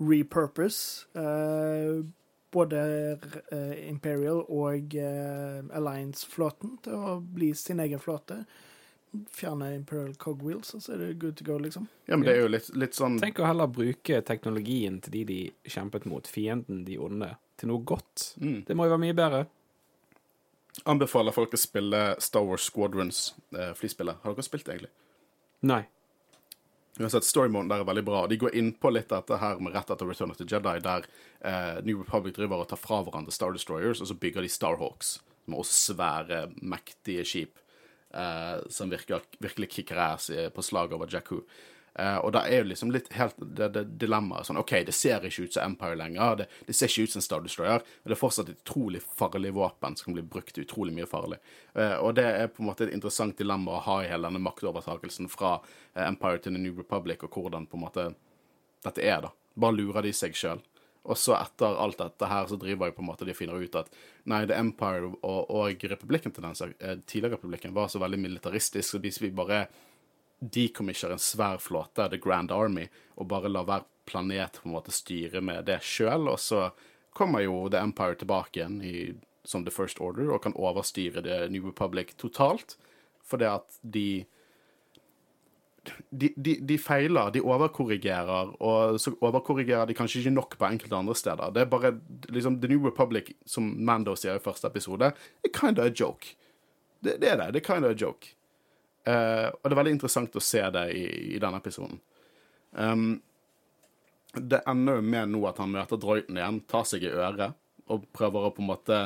[0.00, 2.00] repurpose eh,
[2.50, 2.80] både
[3.52, 8.42] eh, Imperial og eh, Alliance-flåten til å bli sin egen flåte.
[9.34, 11.88] Fjerne Imperial Cogwheels, og så er det good to go, liksom.
[12.06, 15.24] Ja, men det er jo litt, litt sånn Tenk å heller bruke teknologien til de
[15.26, 18.32] de kjempet mot, fienden, de onde, til noe godt.
[18.38, 18.60] Mm.
[18.68, 19.40] Det må jo være mye bedre.
[20.90, 24.22] Anbefaler folk å spille Star Wars Squadrons, eh, flyspillet.
[24.22, 24.94] Har dere spilt det, egentlig?
[25.66, 25.82] Nei.
[26.98, 28.24] Uansett, storymoden der er veldig bra.
[28.28, 31.06] De går inn på litt dette her med rett etter Return of the Jedi, der
[31.38, 35.18] eh, New Republic driver og tar fra hverandre Star Destroyers, og så bygger de Starhawks,
[35.46, 37.62] som også svære, mektige skip,
[38.10, 41.44] eh, som virker, virkelig kicker ass på slaget over Jakku.
[41.94, 45.24] Eh, og da er jo liksom litt helt det, det dilemmaet sånn OK, det ser
[45.26, 48.16] ikke ut som Empire lenger, det, det ser ikke ut som Star Destroyer, men det
[48.16, 51.40] er fortsatt et utrolig farlig våpen som kan bli brukt utrolig mye farlig.
[51.74, 54.42] Uh, og det er på en måte et interessant dilemma å ha i hele denne
[54.44, 58.10] maktovertakelsen fra uh, Empire til The New Republic, og hvordan på en måte
[58.86, 59.34] dette er, da.
[59.60, 60.62] Bare lurer de seg sjøl.
[61.10, 63.76] Og så etter alt dette her, så driver jo på en måte de finner ut
[63.78, 63.88] at
[64.28, 66.56] nei, The Empire og, og republikken til den
[67.08, 69.62] tidligere republikken var så veldig militaristisk, de som vi bare
[70.40, 74.94] decommissioner en svær flåte, The Grand Army, og bare lar hver planet på en måte
[74.94, 76.70] styre med det sjøl, og så
[77.16, 79.12] kommer jo The Empire tilbake igjen i,
[79.44, 82.76] som The First Order og kan overstyre The New Republic totalt,
[83.26, 84.08] fordi at de
[86.10, 90.96] de, de, de feiler, de overkorrigerer, og så overkorrigerer de kanskje ikke nok på enkelte
[90.96, 91.54] andre steder.
[91.54, 91.94] Det er bare
[92.28, 95.12] liksom The New Republic, som Mando sier i første episode,
[95.44, 96.34] er kind of a joke.
[97.00, 97.54] Det, det er det.
[97.54, 98.34] Det er kind of a joke.
[99.10, 101.04] Eh, og det er veldig interessant å se det i,
[101.34, 101.98] i denne episoden.
[102.70, 103.16] Um,
[104.36, 107.56] det ender jo med nå at han møter Droyton igjen, tar seg i øret
[107.90, 108.98] og prøver å på en måte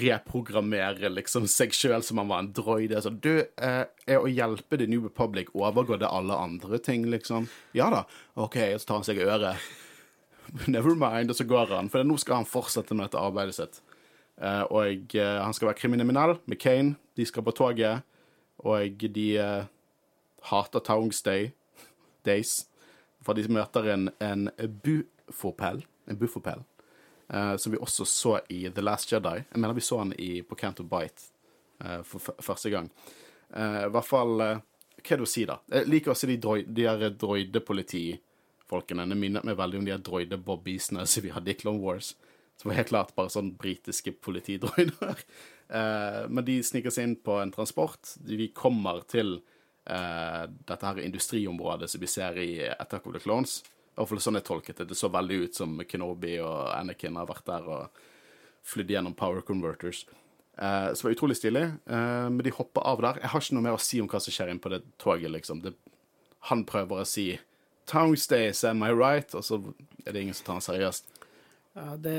[0.00, 2.94] reprogrammere liksom seg sjøl som han var en droid.
[2.94, 7.48] Altså, du, eh, er å hjelpe The New Republic overgår det alle andre ting, liksom?
[7.74, 8.04] Ja da.
[8.34, 9.70] OK, og så tar han seg i øret.
[10.70, 11.90] Never mind, og så går han.
[11.90, 13.82] For nå skal han fortsette med dette arbeidet sitt.
[14.40, 16.96] Eh, og eh, han skal være kriminell med Kane.
[17.18, 18.06] De skal på toget,
[18.64, 19.64] og de uh,
[20.50, 21.50] hater Townsday
[22.26, 22.66] Days.
[23.24, 24.48] For de møter en, en
[24.84, 25.84] bufopell.
[26.08, 26.64] En bufopell.
[27.34, 29.42] uh, som vi også så i The Last Jedi.
[29.52, 31.30] Jeg mener vi så han i, på Canto Bite
[31.84, 32.90] uh, for første gang.
[33.54, 34.58] Eh, I hvert fall eh,
[35.00, 35.56] Hva er det å si, da?
[35.72, 39.06] Jeg liker også de, droid, de her droidepolitifolkene.
[39.10, 42.12] Det minner meg veldig om de her droide-bobbiesene som vi hadde i Clone Wars.
[42.60, 45.24] Som var helt klart bare sånn britiske politidroider.
[45.70, 48.16] Eh, men de sniker seg inn på en transport.
[48.26, 49.36] Vi kommer til
[49.86, 53.60] eh, dette her industriområdet som vi ser i Attack of the Clones.
[53.94, 54.88] I hvert sånn jeg tolket det.
[54.90, 58.02] Det så veldig ut som Kenobi og Anakin har vært der og
[58.66, 60.06] flydd gjennom power converters.
[60.58, 61.66] Eh, det var utrolig stilig.
[61.86, 63.20] Eh, men de hopper av der.
[63.22, 65.30] Jeg har ikke noe mer å si om hva som skjer inn på det toget,
[65.36, 65.62] liksom.
[65.64, 65.76] Det,
[66.50, 67.28] han prøver å si
[67.90, 69.34] Townsdays, am I right?
[69.34, 69.60] Og så
[70.04, 71.14] er det ingen som tar han seriøst.
[71.78, 72.18] Ja, det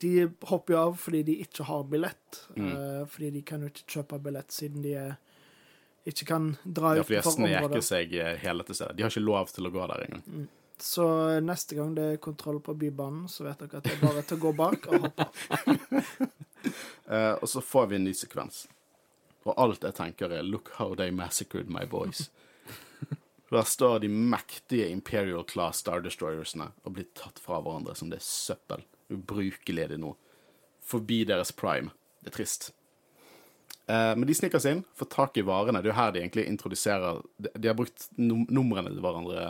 [0.00, 2.38] De hopper jo av fordi de ikke har billett.
[2.56, 2.70] Mm.
[2.70, 5.18] Uh, fordi de kan jo ikke kjøpe billett siden de er,
[6.08, 7.84] ikke kan dra Ja, for de utenfor området.
[7.84, 8.96] seg eh, hele til stedet.
[8.96, 10.48] De har ikke lov til å gå der engang.
[10.80, 11.04] Så
[11.44, 14.38] neste gang det er kontroll på Bybanen, så vet dere at det er bare til
[14.38, 15.26] å gå bak og hoppe.
[17.04, 18.62] uh, og så får vi en ny sekvens.
[19.44, 22.30] Og alt jeg tenker er 'Look how they massacred my boys'.
[23.50, 28.20] Der står de mektige Imperial Class Star Destroyersene og blir tatt fra hverandre som det
[28.20, 28.84] er søppel.
[29.10, 30.14] Ubrukelige de nå.
[30.86, 31.90] Forbi deres prime.
[32.22, 32.70] Det er trist.
[33.90, 35.80] Eh, men de sniker seg inn, får tak i varene.
[35.82, 39.44] Det er jo her de egentlig introduserer De, de har brukt num numrene til hverandre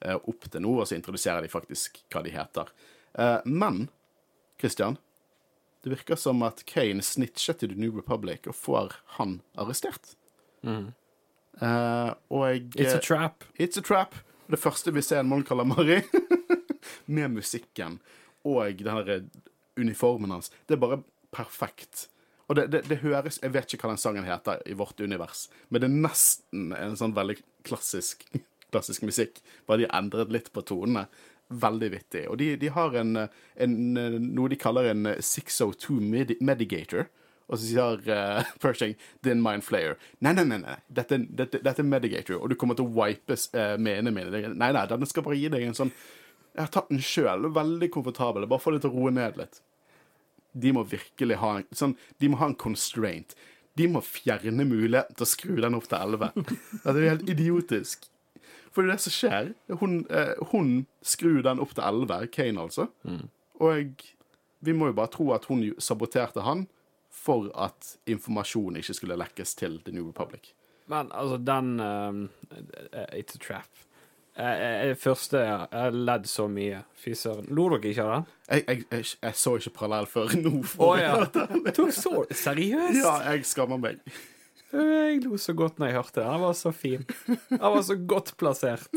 [0.00, 2.70] eh, opp til nå, og så introduserer de faktisk hva de heter.
[3.18, 3.86] Eh, men
[4.60, 4.96] Christian,
[5.84, 10.14] det virker som at Kane snitcher til The New Republic og får han arrestert.
[10.64, 12.70] Eh, og Mm.
[12.80, 13.44] It's a trap.
[13.58, 14.14] It's a trap.
[14.50, 16.00] Det første vi ser en Mon Calamari
[17.06, 18.00] med musikken
[18.44, 19.24] og den der
[19.80, 20.52] uniformen hans.
[20.66, 21.02] Det er bare
[21.34, 22.08] perfekt.
[22.46, 25.48] Og det, det, det høres Jeg vet ikke hva den sangen heter i vårt univers,
[25.68, 28.26] men det er nesten en sånn veldig klassisk,
[28.72, 29.40] klassisk musikk.
[29.68, 31.06] Bare de endret litt på tonene.
[31.54, 32.24] Veldig vittig.
[32.32, 33.74] Og de, de har en, en,
[34.24, 37.08] noe de kaller en 602 medi Medigator.
[37.44, 39.98] Og så sier uh, Pershing 'Din mind flayer'.
[40.24, 40.78] Nei, nei, nei, nei.
[40.88, 44.54] Dette, dette, dette er Medigator, og du kommer til å wipe uh, menene mine.
[44.56, 45.92] Nei, nei, den skal bare gi deg en sånn
[46.54, 47.48] Jeg har tatt den sjøl.
[47.54, 48.46] Veldig komfortabel.
[48.50, 49.60] Bare få det til å roe ned litt.
[50.54, 53.34] De må virkelig ha en sånn De må ha en constraint.
[53.74, 56.44] De må fjerne muligheten til å skru den opp til 11.
[56.84, 58.06] Det er helt idiotisk.
[58.74, 59.50] For det er det som skjer.
[59.80, 60.70] Hun, eh, hun
[61.02, 62.88] skrur den opp til 11, Kane altså.
[63.62, 64.04] Og
[64.66, 66.66] vi må jo bare tro at hun saboterte han
[67.14, 70.52] for at informasjon ikke skulle lekkes til The New Republic.
[70.90, 72.28] Men altså, den um,
[73.14, 73.70] It's a trap.
[74.34, 76.80] Eh, eh, første Jeg ledd så mye.
[76.98, 77.46] Fy søren.
[77.54, 78.24] Lo dere ikke av den?
[78.48, 80.54] Jeg, jeg, jeg, jeg så ikke parallell før nå.
[80.66, 81.20] For oh, ja.
[81.76, 82.98] Tok så Seriøst?
[82.98, 84.00] ja, jeg skammer meg.
[84.74, 86.26] Jeg lo så godt når jeg hørte det.
[86.26, 87.06] Den var så fin.
[87.28, 88.88] Den var så godt plassert.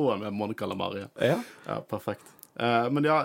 [0.00, 1.06] Og med Monica Lamaria.
[1.22, 1.38] Ja.
[1.68, 2.26] Ja, perfekt.
[2.58, 3.20] Uh, men ja,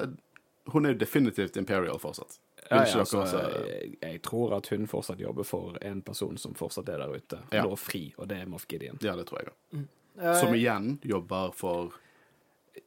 [0.69, 2.37] hun er jo definitivt Imperial fortsatt.
[2.69, 6.53] Ja, ja, altså, også- jeg, jeg tror at hun fortsatt jobber for en person som
[6.57, 7.41] fortsatt er der ute.
[7.53, 7.65] Ja.
[7.65, 8.97] Nå fri, og det er Moff Gideon.
[9.05, 9.57] Ja, det tror jeg òg.
[9.79, 9.85] Eh,
[10.15, 11.93] Som igjen jobber for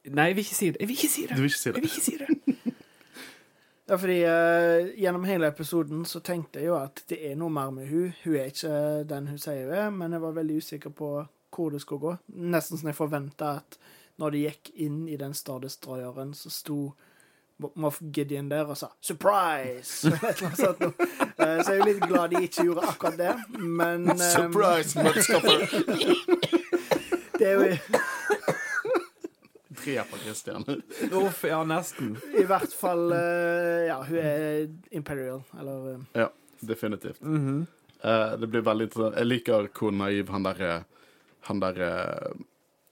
[0.09, 0.79] Nei, jeg vil ikke si det.
[0.79, 1.35] Jeg vil ikke si det.
[1.35, 2.29] Du vil ikke si Jeg vil ikke si det.
[3.89, 7.71] Ja, fordi uh, gjennom hele episoden så tenkte jeg jo at det er noe mer
[7.73, 8.11] med hun.
[8.21, 8.73] Hun er ikke
[9.09, 11.09] den hun sier hun er, men jeg var veldig usikker på
[11.55, 12.11] hvor det skulle gå.
[12.53, 13.79] Nesten som jeg forventa at
[14.21, 16.77] når de gikk inn i den Star Destroyeren, så sto
[17.75, 20.09] Moff Gideon der og sa 'surprise'!
[21.39, 25.03] Eh, så jeg er jo litt glad de ikke gjorde akkurat det, men eh, Surprise,
[25.03, 26.65] motherfucker!
[27.39, 27.63] Det er jo
[29.79, 30.65] Dreper Christian.
[31.11, 32.17] Uff, ja, nesten.
[32.35, 36.29] i hvert fall eh, Ja, hun er Imperial, eller eh, Ja,
[36.59, 37.21] definitivt.
[37.21, 39.17] Eh, det blir veldig interessant.
[39.19, 40.81] Jeg liker hvor naiv han der eh,
[41.47, 41.89] Han derre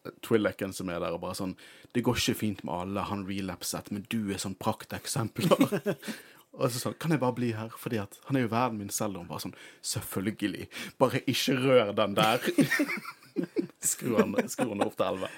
[0.08, 1.58] uh, som er der, og bare sånn
[1.94, 5.96] 'Det går ikke fint med alle, han relapset, men du er sånn prakteksemplar'.
[6.60, 8.90] og så sånn 'Kan jeg bare bli her?' Fordi at han er jo verden min
[8.90, 9.16] selv.
[9.16, 10.68] Og hun bare sånn 'Selvfølgelig.
[10.98, 12.40] Bare ikke rør den der'.
[13.92, 15.34] Skru henne opp til 11.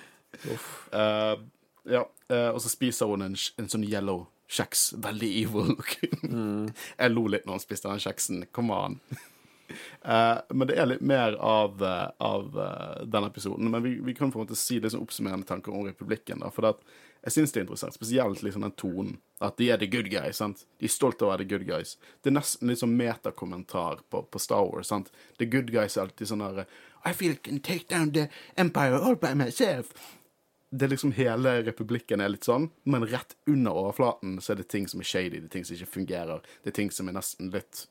[0.93, 1.41] Uh,
[1.89, 4.93] ja, uh, og så spiser hun en, en sånn yellow kjeks.
[4.97, 5.75] Veldig evil.
[6.99, 8.47] Jeg lo litt når hun spiste den kjeksen.
[8.55, 8.99] Come on.
[10.01, 13.69] Uh, men det er litt mer av, eh, av eh, den episoden.
[13.69, 16.41] Men vi, vi kan på en måte si sånn oppsummerende tanker om republikken.
[16.41, 16.97] Da, for det at
[17.27, 19.17] jeg syns det er interessant, spesielt liksom den tonen.
[19.43, 20.39] At de er the good guys.
[20.39, 20.63] sant?
[20.79, 21.97] De er stolte av å være the good guys.
[22.23, 24.89] Det er nesten litt sånn metakommentar på, på Star Wars.
[24.89, 25.11] sant?
[25.37, 26.63] The good guys er alltid sånn der
[27.09, 29.93] I feel I can take down the empire all by myself.
[30.69, 34.67] Det er liksom Hele republikken er litt sånn, men rett under overflaten så er det
[34.69, 36.43] ting som er shady, det er ting som ikke fungerer.
[36.63, 37.87] Det er ting som er nesten litt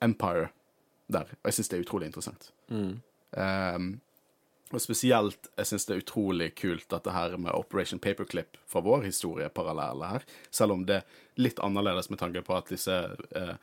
[0.00, 0.48] Empire
[1.12, 1.28] der.
[1.42, 2.50] Og jeg syns det er utrolig interessant.
[3.36, 3.90] Um,
[4.72, 9.04] og spesielt jeg syns det er utrolig kult dette her med Operation Paperclip fra vår
[9.06, 10.26] historie parallelle her.
[10.50, 12.96] Selv om det er litt annerledes med tanke på at disse
[13.36, 13.54] uh,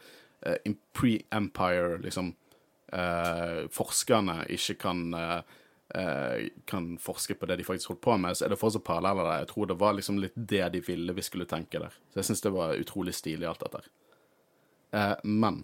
[0.45, 2.35] uh, pre-Empire liksom
[2.93, 5.39] eh, forskerne ikke kan eh,
[5.93, 9.27] eh, kan forske på det de faktisk holdt på med, så er det fortsatt paralleller
[9.27, 9.43] der.
[9.43, 11.95] Jeg tror det var liksom litt det de ville vi skulle tenke der.
[12.11, 13.83] Så jeg syns det var utrolig stilig, alt dette.
[14.93, 15.63] Eh, men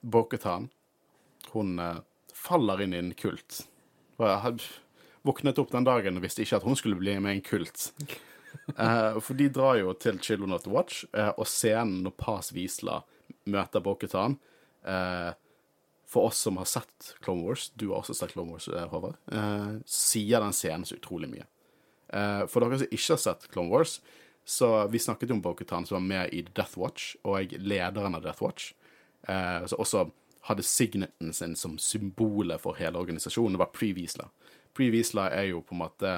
[0.00, 0.68] Boketan,
[1.52, 2.02] hun eh,
[2.34, 3.64] faller inn i en kult.
[4.18, 4.64] Jeg hadde
[5.26, 7.90] våknet opp den dagen og visste ikke at hun skulle bli med i en kult.
[8.76, 13.02] Eh, for de drar jo til Children of Watch, eh, og scenen når Paz Wisla
[13.48, 14.38] møter Boketan
[14.88, 15.34] eh,
[16.08, 19.18] For oss som har sett Clone Wars, du har også sett Clone Wars, eh, Håvard,
[19.32, 21.44] eh, sier den scenen så utrolig mye.
[22.08, 23.98] Eh, for dere som ikke har sett Clone Wars,
[24.48, 28.16] så vi snakket jo om Boketan som var med i Death Watch, og jeg lederen
[28.16, 28.72] av Death Watch.
[29.28, 30.06] Eh, så også
[30.48, 33.58] hadde signeten sin som symbolet for hele organisasjonen.
[33.58, 34.30] Det var Pre-Wiesla.
[34.72, 36.14] Pre-Wiesla er jo på en måte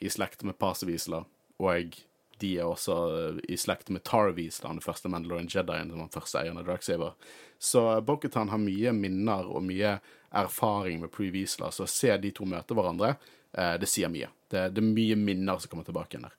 [0.00, 1.24] i slekt med Pase-Wiesla,
[1.60, 1.96] og
[2.40, 6.42] de er også eh, i slekt med Tar-Wiesla, den første Mandalorian Jedien, som var første
[6.42, 7.16] eieren av Darksaber.
[7.60, 9.98] Så Boketan har mye minner og mye
[10.40, 13.16] erfaring med Pre-Wiesla, så å se de to møte hverandre,
[13.52, 14.30] eh, det sier mye.
[14.48, 16.36] Det, det er mye minner som kommer tilbake igjen der.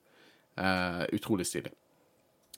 [0.61, 1.73] Eh, utrolig stilig.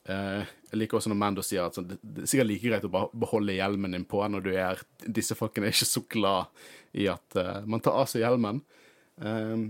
[0.06, 2.88] Eh, jeg liker også når Mando sier at sånn, det, det er sikkert like greit
[2.88, 6.66] å beholde hjelmen din på når du er Disse folkene er ikke så glad
[7.00, 8.60] i at eh, man tar av seg hjelmen.
[9.24, 9.68] Eh,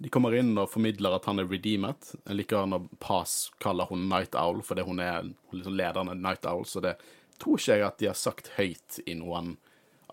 [0.00, 2.12] De kommer inn og formidler at han er redeemet.
[2.24, 6.46] Jeg liker når Paz kaller hun Night Owl, fordi hun er liksom lederen av Night
[6.48, 6.94] Owl, så det
[7.40, 9.54] tror ikke jeg at de har sagt høyt i noen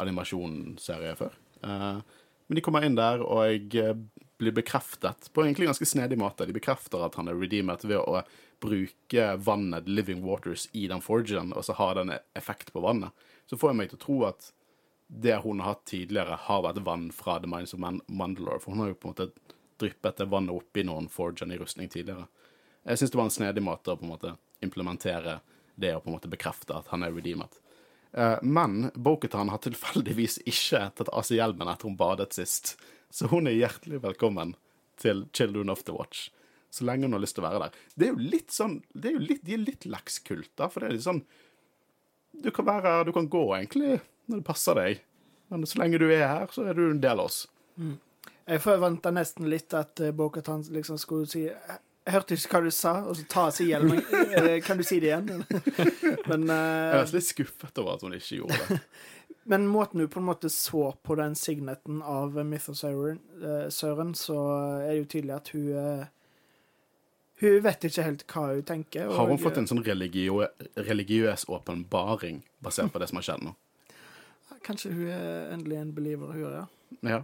[0.02, 1.36] animasjonsserie før.
[1.64, 2.00] Eh,
[2.48, 3.96] men de kommer inn der, og jeg eh,
[4.38, 6.48] blir bekreftet på egentlig ganske snedig måte.
[6.48, 8.22] De bekrefter at han er redeemet ved å
[8.62, 13.12] bruke vannet, living waters, i den forgen, og så har den effekt på vannet.
[13.50, 14.52] Så får jeg meg til å tro at
[15.08, 18.60] det hun har hatt tidligere, har vært vann fra The Minds of Man Mandalore.
[18.60, 19.30] For hun har jo på en måte
[19.80, 22.28] dryppet det vannet oppi noen forgen i rustning tidligere.
[22.88, 25.40] Jeg syns det var en snedig måte å på en måte implementere
[25.80, 27.60] det å på en måte bekrefte at han er redeemet.
[28.18, 32.76] Eh, Men Boketan har tilfeldigvis ikke tatt av seg hjelmen etter hun badet sist,
[33.14, 34.56] så hun er hjertelig velkommen
[35.00, 36.30] til Children of the Watch.
[36.74, 37.76] Så lenge hun har lyst til å være der.
[37.96, 40.84] Det er jo litt sånn det er jo litt, De er litt lekskult, da, for
[40.84, 41.22] det er litt sånn
[42.44, 45.00] Du kan være her, Du kan gå, egentlig, når det passer deg.
[45.50, 47.46] Men så lenge du er her, så er du en del av oss.
[48.48, 51.46] Jeg forventa nesten litt at Boketan liksom skulle si
[52.08, 54.00] Jeg hørte ikke hva du sa, og så ta av seg hjelmen.
[54.38, 55.42] Eh, kan du si det igjen?
[56.30, 58.78] men, Jeg eh, er litt skuffet over at hun ikke gjorde det.
[59.52, 64.38] men måten du på en måte så på den signeten av Mythosauren, uh, Søren, så
[64.86, 66.06] er det jo tydelig at hun eh,
[67.44, 69.12] Hun vet ikke helt hva hun tenker.
[69.14, 73.58] Har hun fått en sånn religiø religiøs åpenbaring basert på det som har skjedd nå?
[74.66, 76.64] Kanskje hun er endelig en believer, hun, ja.
[77.06, 77.20] Ja.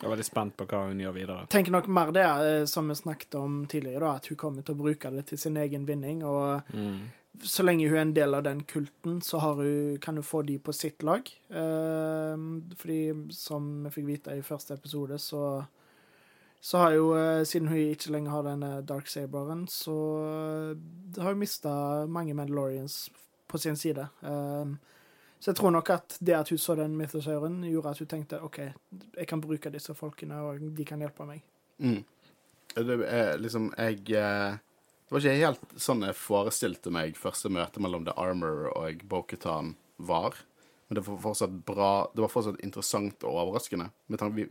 [0.00, 1.46] Jeg er veldig spent på hva hun gjør videre.
[1.48, 4.74] tenker nok mer det eh, som vi snakket om tidligere, da, at hun kommer til
[4.74, 6.24] å bruke det til sin egen vinning.
[6.24, 7.10] Og Mm.
[7.42, 10.42] så lenge hun er en del av den kulten, så har hun, kan hun få
[10.46, 11.22] de på sitt lag.
[11.50, 12.36] Eh,
[12.76, 13.00] fordi,
[13.32, 15.64] som vi fikk vite i første episode, så
[16.64, 19.92] så har jo, eh, siden hun ikke lenger har denne Dark Saberen, så
[20.72, 23.10] eh, har hun mista mange Mandalorians
[23.48, 24.08] på sin side.
[24.22, 24.64] Eh,
[25.40, 28.40] så jeg tror nok at det at hun så den mythosauren, gjorde at hun tenkte
[28.44, 28.60] OK,
[29.18, 31.42] jeg kan bruke disse folkene, og de kan hjelpe meg.
[31.78, 32.00] Mm.
[32.74, 37.82] Det er liksom Jeg eh, Det var ikke helt sånn jeg forestilte meg første møte
[37.82, 40.38] mellom The Armor og Boketan var.
[40.88, 43.90] Men det var fortsatt bra Det var fortsatt interessant og overraskende.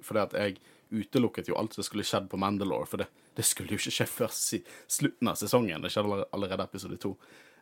[0.03, 0.61] Fordi at jeg
[0.93, 4.05] utelukket jo alt som skulle skjedd på Mandalore, for det, det skulle jo ikke skje
[4.09, 5.81] før slutten av sesongen.
[5.81, 7.15] Det skjedde allerede episode to.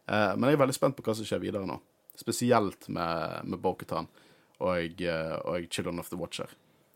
[0.06, 1.78] Eh, men jeg er veldig spent på hva som skjer videre nå.
[2.16, 4.10] Spesielt med, med Boketan
[4.62, 6.52] og, eh, og Children of the Watcher.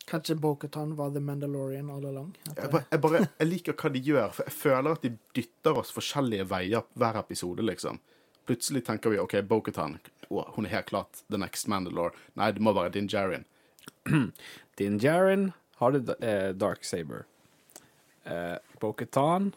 [0.05, 2.36] Kanskje Bo-Katan var The Mandalorian all along?
[2.55, 5.80] Jeg, bare, jeg, bare, jeg liker hva de gjør, for jeg føler at de dytter
[5.82, 7.97] oss forskjellige veier hver episode, liksom.
[8.45, 9.97] Plutselig tenker vi OK, Boketan,
[10.30, 12.13] hun er helt klart the next Mandalore.
[12.38, 13.47] Nei, det må være Din Djarin.
[14.78, 15.49] Din Jarin
[15.82, 17.26] har det eh, Dark Saber.
[18.30, 19.55] Eh, Bo-Katan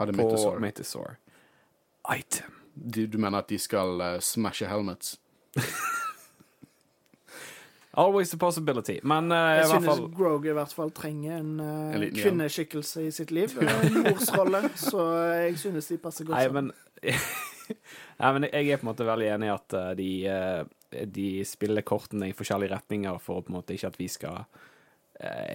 [0.00, 0.58] Hadde på.
[0.58, 1.16] Mythosaur.
[2.08, 2.61] Item.
[2.74, 5.18] Du, du mener at de skal uh, smashe helmets?
[7.94, 9.00] Always a possibility.
[9.04, 13.10] Men i Jeg synes fall Grog i hvert fall trenger en, uh, En kvinneskikkelse i
[13.12, 13.52] sitt liv.
[13.60, 14.62] En morsrolle.
[14.80, 15.04] Så
[15.44, 16.70] jeg synes de passer godt Nei, sammen.
[16.72, 17.12] men
[18.22, 20.08] Nei, men jeg er på en måte veldig enig i at de,
[21.14, 24.42] de spiller kortene i forskjellige retninger for på en måte ikke at vi skal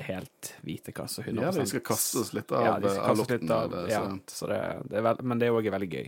[0.08, 3.04] helt vite hva som 100 Ja, de skal kaste oss litt av, ja, de skal
[3.04, 4.60] av litt av, av det, ja, så- så det,
[4.94, 6.08] det er men det er òg veldig gøy.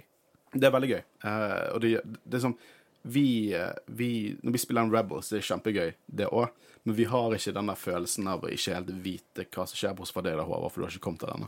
[0.53, 1.01] Det er veldig gøy.
[1.23, 1.95] Uh, og det,
[2.25, 2.57] det er sånn
[3.01, 6.49] vi, eh, vi Når vi spiller en Rebels, det er kjempegøy, det òg.
[6.83, 9.93] Men vi har ikke den der følelsen av å ikke helt vite hva som skjer,
[9.95, 11.47] bortsett fra deg, da, Håvard, for du har ikke kommet til ennå.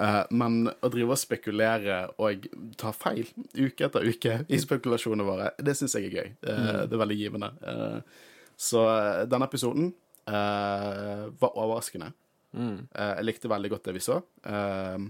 [0.00, 2.48] Uh, men å drive og spekulere og
[2.80, 6.32] ta feil uke etter uke i spekulasjonene våre, det syns jeg er gøy.
[6.48, 7.52] Eh, Det er veldig givende.
[7.60, 8.00] Uh,
[8.56, 8.86] så
[9.28, 9.92] denne episoden
[10.26, 12.08] var overraskende.
[12.56, 12.88] Mm.
[12.90, 14.16] Jeg likte veldig godt det vi så.
[14.42, 15.04] Eh,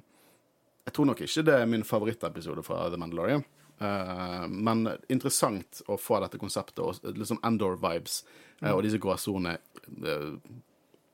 [0.87, 3.45] jeg tror nok ikke det er min favorittepisode fra The Mandalorian.
[3.77, 8.23] Uh, men interessant å få dette konseptet, og liksom Endor-vibes,
[8.63, 9.59] uh, og disse gråsonene
[10.07, 10.39] uh,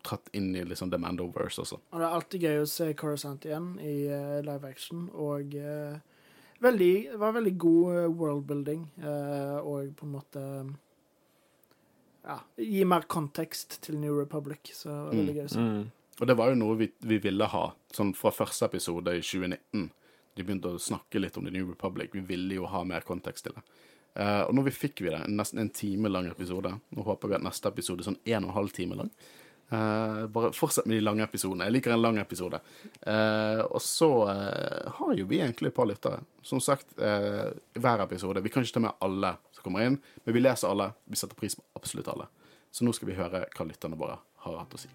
[0.02, 1.78] tratt inn i liksom The Mandoverse også.
[1.90, 5.98] Og det er alltid gøy å se Coruscant igjen i eh, live action, og eh,
[6.62, 10.44] veldig, det var veldig god eh, worldbuilding, eh, og på en måte
[12.26, 15.66] ja, gi mer kontekst til New Republic, så det var veldig gøy å se.
[15.66, 15.82] Mm.
[16.22, 19.88] Og det var jo noe vi, vi ville ha, sånn fra første episode i 2019.
[20.38, 22.12] De begynte å snakke litt om The New Republic.
[22.14, 23.62] Vi ville jo ha mer kontekst til det.
[24.14, 26.70] Uh, og nå fikk vi det, nesten en time lang episode.
[26.94, 29.10] Nå håper vi at neste episode er sånn en og en halv time lang.
[29.72, 31.66] Uh, bare fortsett med de lange episodene.
[31.66, 32.60] Jeg liker en lang episode.
[33.02, 36.20] Uh, og så har jo vi egentlig et par lyttere.
[36.46, 38.44] Som sagt, hver episode.
[38.46, 40.92] Vi kan ikke ta med alle som kommer inn, men vi leser alle.
[41.02, 42.30] Vi setter pris på absolutt alle.
[42.70, 44.92] Så nå skal vi høre hva lytterne våre har hatt å si.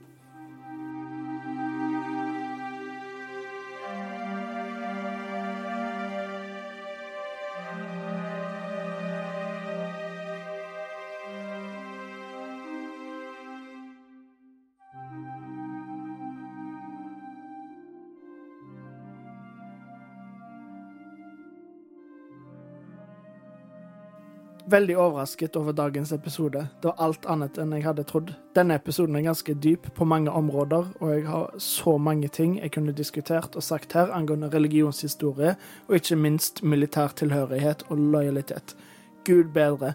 [24.68, 26.68] Veldig overrasket over dagens episode.
[26.82, 28.34] Det var alt annet enn jeg hadde trodd.
[28.52, 32.74] Denne episoden er ganske dyp på mange områder, og jeg har så mange ting jeg
[32.76, 35.56] kunne diskutert og sagt her angående religionshistorie,
[35.88, 38.76] og ikke minst militær tilhørighet og lojalitet.
[39.24, 39.94] Gud bedre.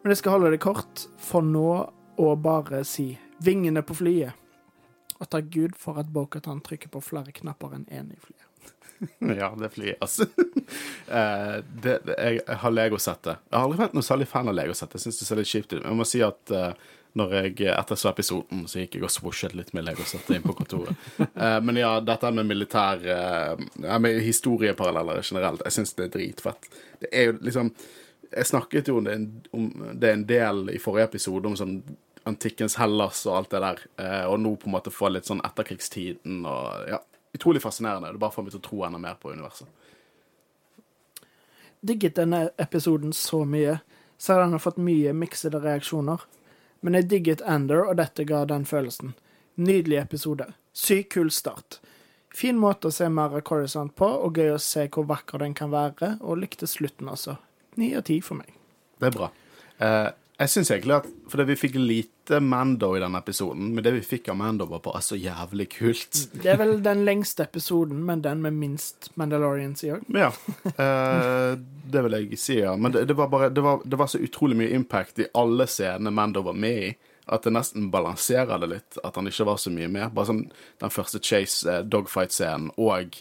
[0.00, 1.68] Men jeg skal holde det kort, for nå
[2.16, 3.10] å bare si
[3.44, 4.32] vingene på flyet.
[5.20, 8.47] Og takk Gud for at Bokhatan trykker på flere knapper enn én i flyet.
[9.40, 10.26] Ja, det flyet, altså.
[11.08, 13.38] Eh, det, det, jeg, jeg har Lego-settet.
[13.48, 14.98] Jeg har aldri vært noe særlig fan av Lego-settet.
[14.98, 15.78] Jeg syns det ser litt kjipt ut.
[15.80, 16.82] Jeg må si at eh,
[17.16, 20.56] når jeg etter så episoden, så gikk jeg og swoshet litt med Lego-settet inn på
[20.58, 21.06] kontoret.
[21.24, 23.00] Eh, men ja, dette med militær
[24.02, 26.68] Med historieparalleller generelt, jeg syns det er dritfett.
[27.00, 27.72] Det er jo liksom
[28.28, 29.16] Jeg snakket jo om det,
[29.56, 31.78] om det en del i forrige episode, om sånn
[32.28, 35.42] antikkens Hellas og alt det der, eh, og nå på en måte få litt sånn
[35.46, 37.00] etterkrigstiden og ja.
[37.36, 38.12] Utrolig fascinerende.
[38.12, 39.68] Det bare får meg til å tro enda mer på universet.
[41.80, 43.78] digget denne episoden så mye,
[44.18, 46.24] selv om den har fått mye miksede reaksjoner.
[46.80, 49.14] Men jeg digget Ander, og dette ga den følelsen.
[49.54, 50.52] Nydelig episode.
[50.72, 51.80] Sykt kul start.
[52.34, 55.56] Fin måte å se mer av Corisont på, og gøy å se hvor vakker den
[55.58, 57.38] kan være, og likte slutten også.
[57.80, 58.52] Ni av ti for meg.
[58.98, 59.30] Det er bra.
[59.78, 63.94] Eh, jeg syns egentlig at Fordi vi fikk lite Mando i denne episoden, men det
[63.96, 66.20] vi fikk av Mando, var bare så jævlig kult.
[66.42, 70.04] Det er vel den lengste episoden, men den med minst Mandalorians i òg.
[70.14, 70.28] Ja.
[70.78, 71.54] Eh,
[71.88, 72.74] det vil jeg si, ja.
[72.76, 75.66] Men det, det var bare det var, det var så utrolig mye impact i alle
[75.66, 76.92] scenene Mando var med i,
[77.26, 79.00] at det nesten balanserer det litt.
[79.02, 80.12] At han ikke var så mye med.
[80.14, 80.44] Bare sånn
[80.84, 83.18] den første Chase eh, dogfight-scenen og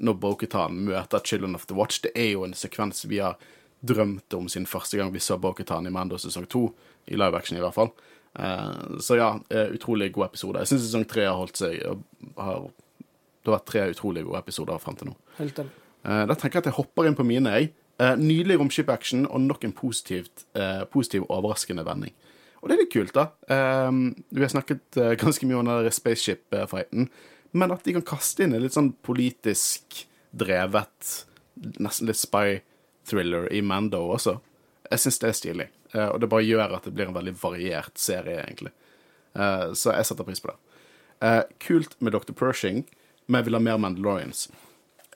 [0.00, 3.40] når Boketan møter Children of the Watch, det er jo en sekvens vi har
[3.80, 6.68] drømte om sin første gang vi så Boketan i Mando sesong to,
[7.08, 7.92] i live action i hvert fall.
[8.38, 10.62] Eh, så ja, eh, utrolig god episode.
[10.62, 12.04] Jeg syns sesong tre har holdt seg og
[12.38, 12.70] har,
[13.40, 15.14] Det har vært tre utrolig gode episoder frem til nå.
[15.38, 15.70] Helt enig.
[16.04, 17.72] Eh, da tenker jeg at jeg hopper inn på mine, jeg.
[18.00, 20.46] Nydelig romskip-action og nok en positivt,
[20.88, 22.14] positiv, overraskende vending.
[22.62, 23.26] Og det er litt kult, da.
[23.44, 27.10] Vi har snakket ganske mye om den spaceship-fighten,
[27.52, 31.26] men at de kan kaste inn en litt sånn politisk drevet,
[31.76, 32.22] nesten litt
[33.04, 34.40] spy-thriller i Mando også.
[34.90, 37.34] Jeg syns det er stilig, eh, og det bare gjør at det blir en veldig
[37.42, 38.72] variert serie, egentlig.
[39.34, 40.56] Eh, så jeg setter pris på det.
[41.22, 42.32] Eh, kult med Dr.
[42.32, 42.86] Pershing,
[43.26, 44.48] men jeg vil ha mer Mandalorians.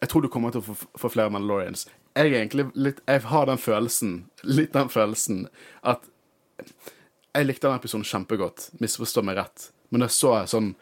[0.01, 1.89] Jeg tror du kommer til å få, flere Mandalorians.
[2.15, 5.49] Jeg litt Jeg har den følelsen, litt den følelsen,
[5.83, 6.01] at
[7.35, 10.77] Jeg likte den episoden kjempegodt, misforstå meg rett, men jeg så sånn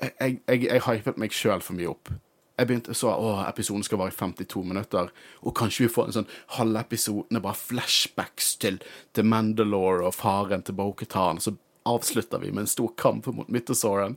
[0.00, 2.10] Jeg, jeg, jeg hypet meg sjøl for mye opp.
[2.54, 5.10] Jeg begynte så å, episoden skal vare i 52 minutter,
[5.42, 8.78] og kanskje vi får en sånn halve episoden er bare flashbacks til,
[9.12, 14.14] til Mandalore og faren til Bo-Katan, så avslutter vi med en stor kamp mot Mythosauren.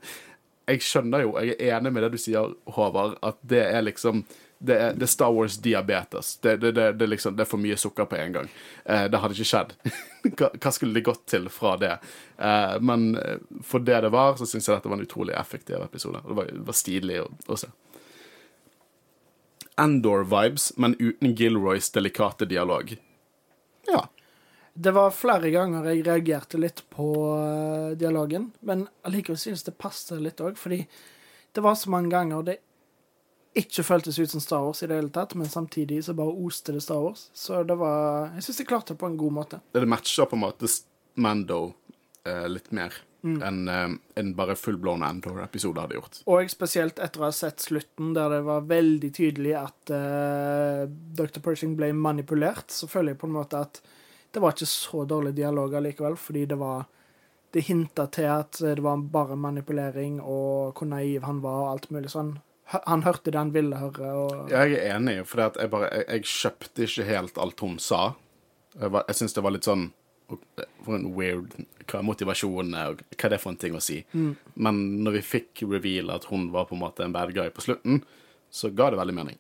[0.67, 4.25] Jeg skjønner jo, jeg er enig med det du sier, Håvard, at det er liksom
[4.59, 6.38] det er, det er Star Wars diabetes.
[6.41, 8.47] Det, det, det, det, liksom, det er for mye sukker på en gang.
[8.85, 9.75] Eh, det hadde ikke skjedd.
[10.57, 11.93] hva, skulle de gått til fra det?
[12.41, 15.83] Eh, men eh, for det det var, så syns jeg dette var en utrolig effektiv
[15.85, 16.23] episode.
[16.25, 17.69] Det var, det var stilig å, å se.
[19.78, 22.95] Endor-vibes, men uten Gilroys delikate dialog.
[23.88, 24.07] Ja.
[24.73, 30.21] Det var flere ganger jeg reagerte litt på eh, dialogen, men allikevel synes det passet
[30.21, 30.84] litt òg, fordi
[31.57, 32.59] det var så mange ganger det
[33.57, 36.75] ikke føltes ut som Star Wars i det hele tatt, men samtidig så bare oste
[36.75, 37.30] det Star Wars.
[37.34, 39.59] Så det var Jeg syns de klarte det på en god måte.
[39.73, 40.69] Det matcher på en måte
[41.17, 41.73] Mando
[42.21, 42.93] eh, litt mer
[43.43, 46.19] enn en enn bare fullblown Endor-episode hadde gjort.
[46.32, 50.84] Og spesielt etter å ha sett slutten, der det var veldig tydelig at uh,
[51.17, 51.39] Dr.
[51.45, 53.82] Pershing ble manipulert, så føler jeg på en måte at
[54.36, 56.86] det var ikke så dårlig dialog allikevel, fordi det var
[57.55, 61.86] Det hinta til at det var bare manipulering, og hvor naiv han var, og alt
[61.95, 62.34] mulig sånn.
[62.73, 66.84] Han hørte det han ville høre, og Jeg er enig, for jeg, jeg, jeg kjøpte
[66.84, 68.01] ikke helt alt hun sa.
[68.75, 69.86] Jeg, var- jeg syns det var litt sånn
[70.28, 71.53] For en weird
[71.88, 74.01] Hva er motivasjonen er, og hva er det for en ting å si?
[74.55, 77.63] Men når vi fikk reveal at hun var på en måte en bad guy på
[77.63, 78.01] slutten,
[78.51, 79.38] så ga det veldig mening.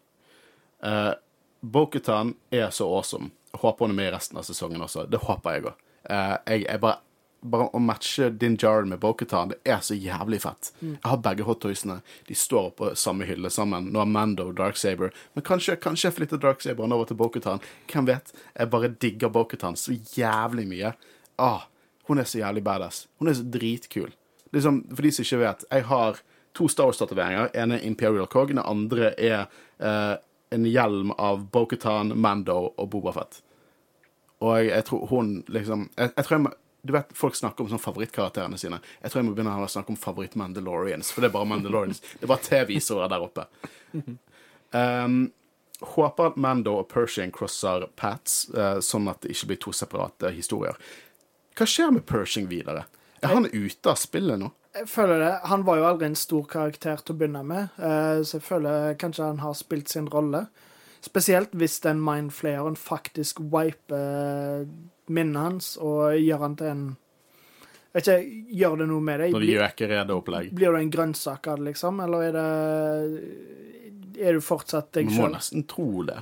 [0.79, 1.11] Uh,
[1.59, 3.33] Bokutan er så awesome.
[3.51, 5.07] Jeg håper hun er med i resten av sesongen også.
[5.11, 5.83] Det håper jeg òg.
[6.07, 7.01] jeg, jeg bare
[7.41, 10.71] bare å matche Din Djarin med Bokutan, det er så jævlig fett.
[10.81, 11.99] Jeg har begge hottoysene.
[12.27, 13.91] De står på samme hylle sammen.
[13.93, 15.13] Nå har Mando Darksaber.
[15.33, 17.63] Men kanskje, kanskje jeg flytter Darksaberen over til Bokutan.
[17.91, 18.33] Hvem vet?
[18.57, 20.93] Jeg bare digger Bokutan så jævlig mye.
[21.37, 21.67] Ah,
[22.09, 23.05] hun er så jævlig badass.
[23.19, 24.13] Hun er så dritkul.
[24.55, 26.21] Liksom, for de som ikke vet, jeg har
[26.57, 27.51] to Star Wars-tatoveringer.
[27.53, 29.45] En er Imperial Cog, den andre er
[29.79, 30.15] eh,
[30.49, 33.41] en hjelm av Bokutan, Mando og Bobafett.
[34.39, 36.55] Og jeg, jeg tror hun liksom jeg, jeg tror jeg
[36.87, 38.79] Du vet, folk snakker om sånn favorittkarakterene sine.
[39.01, 41.99] Jeg tror jeg må begynne å snakke om favoritt-Mandalorians, for det er bare Mandalorians.
[42.21, 43.47] Det var TV-visere der oppe.
[44.71, 45.19] Um,
[45.93, 50.31] håper at Mando og Pershing crosser Pats, uh, sånn at det ikke blir to separate
[50.35, 50.79] historier.
[51.57, 52.85] Hva skjer med Pershing videre?
[53.23, 54.51] Er han ute av spillet nå?
[54.77, 55.31] Jeg føler det.
[55.49, 58.97] Han var jo aldri en stor karakter til å begynne med, eh, så jeg føler
[59.01, 60.45] kanskje han har spilt sin rolle.
[61.01, 64.67] Spesielt hvis den mindflayeren faktisk wiper
[65.13, 66.87] minnet hans og gjør han til en
[67.95, 69.33] Vet ikke, Gjør det noe med deg?
[69.33, 70.49] Når det gjøkeredeopplegg?
[70.53, 72.01] blir du en grønnsak av det, liksom?
[72.03, 76.19] Eller er det Er du fortsatt deg Man må nesten tro det.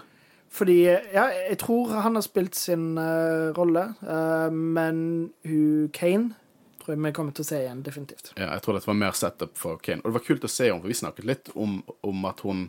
[0.55, 6.35] Fordi Ja, jeg tror han har spilt sin uh, rolle, uh, men hun Kane
[6.85, 8.31] tror jeg vi kommer til å se igjen, definitivt.
[8.37, 10.03] Ja, jeg tror dette var mer setup for Kane.
[10.03, 12.67] Og det var kult å se henne, for vi snakket litt om, om at hun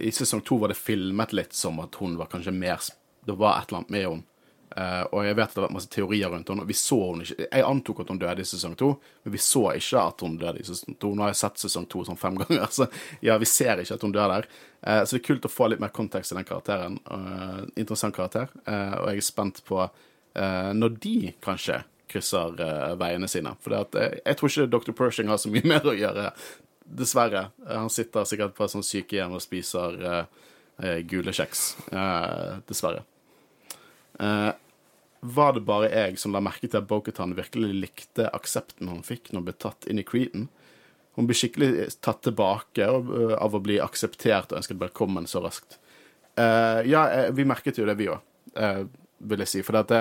[0.00, 2.80] I sesong to var det filmet litt som at hun var kanskje mer
[3.24, 4.26] Det var et eller annet med henne.
[4.76, 6.66] Eh, og jeg vet at det har vært masse teorier rundt henne.
[6.66, 8.88] Vi så hun ikke Jeg antok at hun døde i sesong to,
[9.22, 11.12] men vi så ikke at hun døde i sesong to.
[11.14, 12.88] Nå har jeg sett sesong to sånn fem ganger, så
[13.22, 14.50] ja, vi ser ikke at hun dør der.
[14.84, 16.98] Uh, så det er kult å få litt mer kontekst i den karakteren.
[17.06, 18.50] Uh, interessant karakter.
[18.66, 19.86] Og jeg er spent på
[20.34, 21.76] når de kanskje
[22.10, 22.56] krysser
[22.98, 23.52] veiene sine.
[23.62, 24.94] For eh, jeg tror ikke Dr.
[24.98, 26.26] Pershing har så mye mer å gjøre.
[26.84, 27.44] Dessverre.
[27.70, 30.26] Han sitter sikkert på et sånt sykehjem og spiser
[31.06, 31.62] gule kjeks.
[32.66, 33.04] Dessverre.
[34.20, 34.50] Eh,
[35.24, 39.30] var det bare jeg som la merke til at Boketan virkelig likte aksepten hun fikk
[39.30, 40.48] når hun ble tatt inn i Creeden?
[41.14, 43.08] Hun ble skikkelig tatt tilbake av,
[43.38, 45.78] av å bli akseptert og ønsket velkommen så raskt.
[46.34, 48.18] Uh, ja, eh, vi merket jo det, vi òg,
[49.22, 49.62] vil jeg si.
[49.62, 50.00] For det,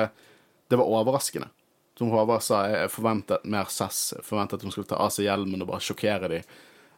[0.68, 1.52] det var overraskende.
[2.00, 4.16] Som Håvard sa, jeg forventet mer sass.
[4.18, 6.56] Jeg forventet at hun skulle ta av seg hjelmen og bare sjokkere dem.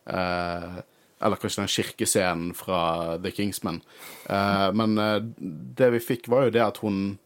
[0.07, 0.79] Uh,
[1.19, 3.81] eller kanskje den kirkescenen fra The Kingsman.
[4.29, 5.21] Eh, men eh,
[5.77, 7.17] det vi fikk, var jo det at hun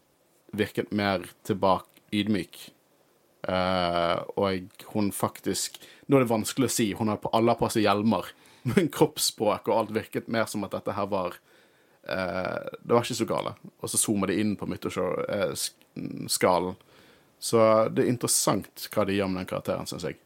[0.52, 2.72] virket mer tilbake ydmyk.
[3.48, 7.70] Uh, og hun faktisk Nå er det vanskelig å si, hun har på alle på
[7.72, 8.26] seg hjelmer,
[8.68, 13.22] men kroppsspråk og alt virket mer som at dette her var uh, Det var ikke
[13.22, 13.54] så gale.
[13.80, 16.76] Og så zoomer det inn på Myttershore-skallen.
[17.40, 20.20] så det er interessant hva de gjør med den karakteren, syns jeg.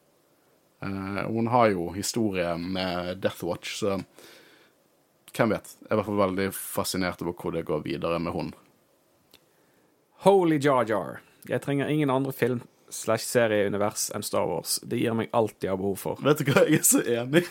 [0.82, 4.00] Uh, hun har jo historie med Death Watch, så
[5.34, 5.72] hvem vet?
[5.80, 8.52] Jeg er i hvert fall veldig fascinert over hvor det går videre med hun.
[10.24, 11.20] Holy Jar Jar.
[11.44, 14.78] Jeg trenger ingen andre film slash serieunivers enn Star Wars.
[14.80, 16.22] Det gir meg alt jeg har behov for.
[16.24, 17.42] Vet du hva, jeg er så enig.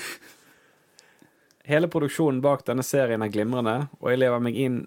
[1.72, 4.78] Hele produksjonen bak denne serien er glimrende, og jeg lever meg inn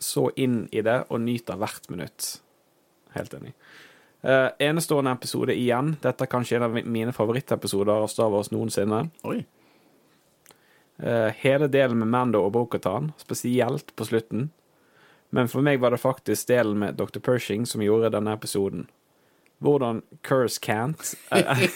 [0.00, 2.28] så inn i det og nyter hvert minutt.
[3.16, 3.54] Helt enig.
[4.20, 5.94] Uh, enestående episode igjen.
[6.04, 9.06] Dette er kanskje en av mine favorittepisoder av Star Wars noensinne.
[9.24, 9.40] Oi.
[11.00, 14.50] Uh, hele delen med Mando og Bokhatan, spesielt på slutten.
[15.30, 17.20] Men for meg var det faktisk delen med Dr.
[17.22, 18.88] Pershing som gjorde denne episoden.
[19.60, 21.66] Hvordan Curse Cant er,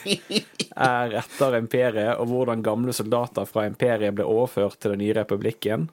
[0.76, 5.90] er etter imperiet, og hvordan gamle soldater fra imperiet ble overført til den nye republikken.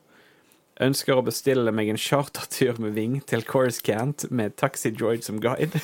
[0.82, 5.41] Ønsker å bestille meg en chartertur med Ving til Curse Cant med Taxi Droid som
[5.43, 5.78] guide.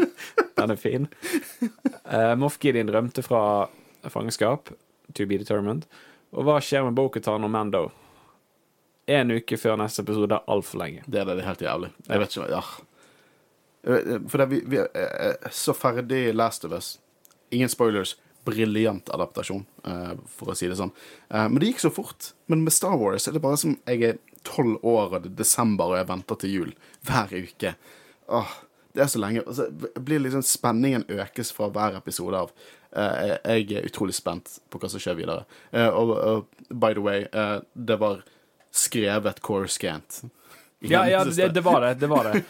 [0.56, 1.08] Den er fin.
[2.06, 3.42] Uh, Moff Gideon rømte fra
[4.08, 4.70] fangenskap.
[5.18, 5.84] To be determined.
[6.30, 7.88] Og hva skjer med Bokutan og Mando?
[9.10, 11.02] En uke før neste episode er altfor lenge.
[11.10, 11.90] Det er det, det er helt jævlig.
[12.06, 12.62] Jeg vet ikke ja.
[14.28, 16.98] For det, vi, vi er så ferdig Last of Us.
[17.50, 18.16] Ingen spoilers.
[18.46, 20.92] Briljant adaptasjon, eh, for å si det sånn.
[21.28, 22.30] Eh, Men det gikk så fort.
[22.48, 24.18] Men med Star Wars er det bare som jeg er
[24.48, 26.70] tolv år, og det er desember, og jeg venter til jul
[27.04, 27.74] hver uke.
[28.32, 28.54] Åh,
[28.96, 29.42] det er så lenge.
[29.44, 29.66] Og så
[30.00, 32.54] blir liksom Spenningen økes fra hver episode av.
[32.96, 35.44] Eh, Jeg er utrolig spent på hva som skjer videre.
[35.72, 38.22] Eh, Og, og by the way, eh, det var
[38.70, 40.22] skrevet Coruscant.
[40.80, 41.94] Ja, ja det, det var det.
[41.94, 42.42] Det var det.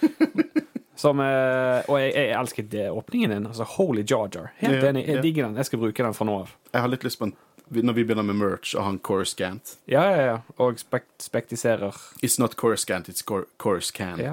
[1.01, 3.47] Som, eh, og jeg, jeg elsket det, åpningen din.
[3.49, 4.51] Altså, Holy Jar Jar.
[4.61, 5.07] Helt enig.
[5.09, 5.57] Jeg digger den.
[5.57, 6.53] Jeg skal bruke den fra nå av.
[6.75, 7.39] Jeg har litt lyst på en
[7.71, 10.39] Når vi begynner med merch og han Coruscant Ja, ja, ja.
[10.59, 11.95] Og spek spektiserer.
[12.21, 14.21] It's not Coruscant, it's Cor Coruscant.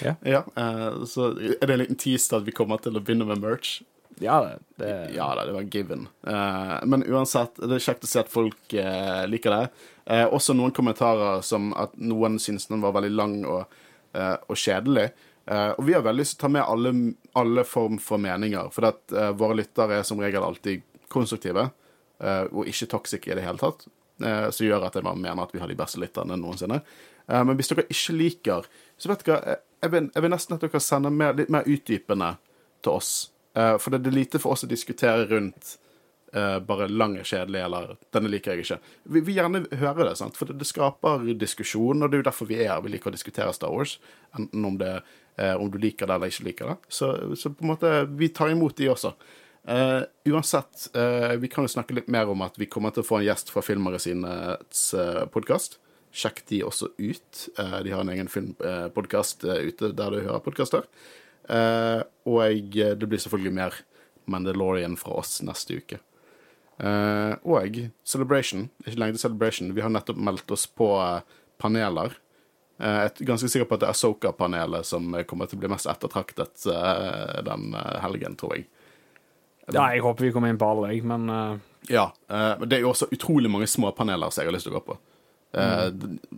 [0.00, 0.14] Ja.
[0.22, 3.40] Ja, eh, så er det en liten tease at vi kommer til å begynne med
[3.42, 3.80] merch.
[4.20, 6.08] Ja det, det Ja da, det var given.
[6.26, 9.62] Uh, men uansett, det er kjekt å se at folk uh, liker det.
[10.04, 13.80] Uh, også noen kommentarer som at noen syns den var veldig lang og,
[14.10, 15.10] og kjedelig.
[15.50, 16.90] Og vi har veldig lyst til å ta med alle,
[17.38, 21.64] alle form for meninger, for at våre lyttere er som regel alltid konstruktive,
[22.50, 23.86] og ikke toxic i det hele tatt.
[24.18, 26.80] Som gjør at jeg bare mener at vi har de beste lytterne noensinne.
[27.30, 28.68] Men hvis dere ikke liker,
[28.98, 32.34] så vet dere jeg vil, jeg vil nesten at dere sender mer, litt mer utdypende
[32.84, 33.12] til oss.
[33.54, 35.76] Eh, For det er lite for oss å diskutere rundt
[36.36, 38.78] uh, bare lang er kjedelig, eller denne liker jeg ikke.
[39.16, 40.38] Vi vil gjerne høre det, sant?
[40.38, 42.84] for det, det skaper diskusjon, og det er jo derfor vi er her.
[42.84, 43.96] Vi liker å diskutere Star Wars,
[44.38, 44.94] enten om, det,
[45.40, 46.78] uh, om du liker det eller ikke liker det.
[47.00, 49.14] Så, så på en måte, vi tar imot de også.
[49.70, 50.86] Uansett,
[51.36, 53.52] vi kan jo snakke litt mer om at vi kommer til å få en gjest
[53.52, 55.76] fra Filmmagasinets uh, podkast.
[56.16, 57.42] Sjekk de også ut.
[57.58, 60.88] De har en egen filmpodkast uh, ute der du hører podkaster.
[61.48, 63.78] Eh, og jeg, det blir selvfølgelig mer
[64.30, 65.98] Mandalorian fra oss neste uke.
[66.80, 67.76] Uh, og
[68.08, 68.70] Celebration.
[68.86, 69.74] Ikke lenge til Celebration.
[69.76, 71.20] Vi har nettopp meldt oss på eh,
[71.60, 72.14] paneler.
[72.80, 75.72] Uh, jeg er ganske sikker på at det er Soka-panelet som kommer til å bli
[75.72, 78.64] mest ettertraktet eh, den eh, helgen, tror jeg.
[79.70, 81.58] Ja, jeg håper vi kommer inn på alle, jeg, men eh,
[81.92, 82.06] Ja.
[82.32, 84.80] eh, det er jo også utrolig mange små paneler som jeg har lyst til å
[84.80, 84.96] gå på.
[85.52, 85.90] Eh,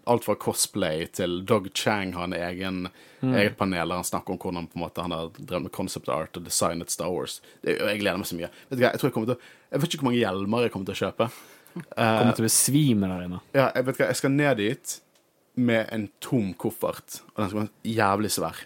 [0.08, 2.78] Alt fra cosplay til Dog Chang har en egen,
[3.22, 6.08] eget panel der han snakker om hvordan på en måte, han har drevet med concept
[6.08, 7.40] art og designet Star Wars.
[7.62, 8.48] Det, jeg gleder meg så mye.
[8.70, 10.62] Vet du hva, jeg, tror jeg, kommer til, å- jeg vet ikke hvor mange hjelmer
[10.66, 11.28] jeg kommer til å kjøpe.
[11.94, 13.40] kommer til å besvime der inne.
[13.54, 14.96] Ja, jeg vet hva, jeg skal ned dit
[15.56, 18.62] med en tom koffert, og den skal være jævlig svær.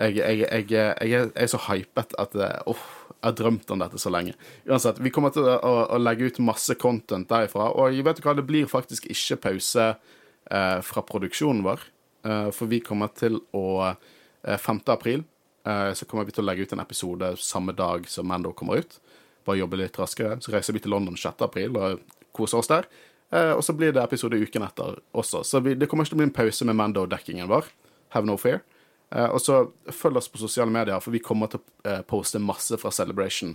[0.00, 2.64] Jeg, jeg, jeg, er så hypet at Åh.
[2.72, 2.84] åh,
[3.22, 4.34] jeg har drømt om dette så lenge.
[4.66, 8.34] Uansett, vi kommer til å, å, legge ut masse content derifra, og vet du hva,
[8.34, 11.84] det blir faktisk ikke pause eh, fra produksjonen vår,
[12.26, 14.82] eh, for vi kommer til å eh, 5.
[14.90, 15.22] april
[15.62, 18.82] eh, så kommer vi til å legge ut en episode samme dag som Mando kommer
[18.82, 18.98] ut.
[19.46, 20.40] Bare jobbe litt raskere.
[20.42, 21.46] Så reiser vi til London 6.
[21.46, 22.02] april og
[22.34, 22.90] koser oss der.
[23.32, 25.44] Eh, og så blir det episode uken etter også.
[25.46, 27.70] Så vi, det kommer ikke til å bli en pause med Mando-dekkingen vår.
[28.16, 28.64] Have no fear.
[29.12, 29.62] Eh, og så
[29.92, 33.54] følg oss på sosiale medier, for vi kommer til å eh, poste masse fra Celebration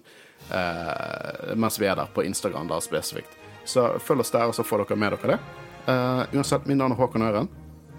[0.53, 3.37] eh, mens vi er der, på Instagram da spesifikt.
[3.67, 5.39] Så følg oss der, og så får dere med dere det.
[5.87, 7.49] Eh, uansett, mitt navn er Håkon Øren,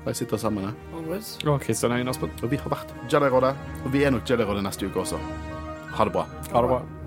[0.02, 0.76] og jeg sitter sammen med
[1.48, 2.32] Og Kristian Høyen Aspen.
[2.42, 3.56] Og vi har vært Jelly Rådet.
[3.84, 5.18] og vi er nok Jelly Rådet neste uke også.
[5.98, 6.28] Ha det bra.
[6.52, 6.97] Ha det bra.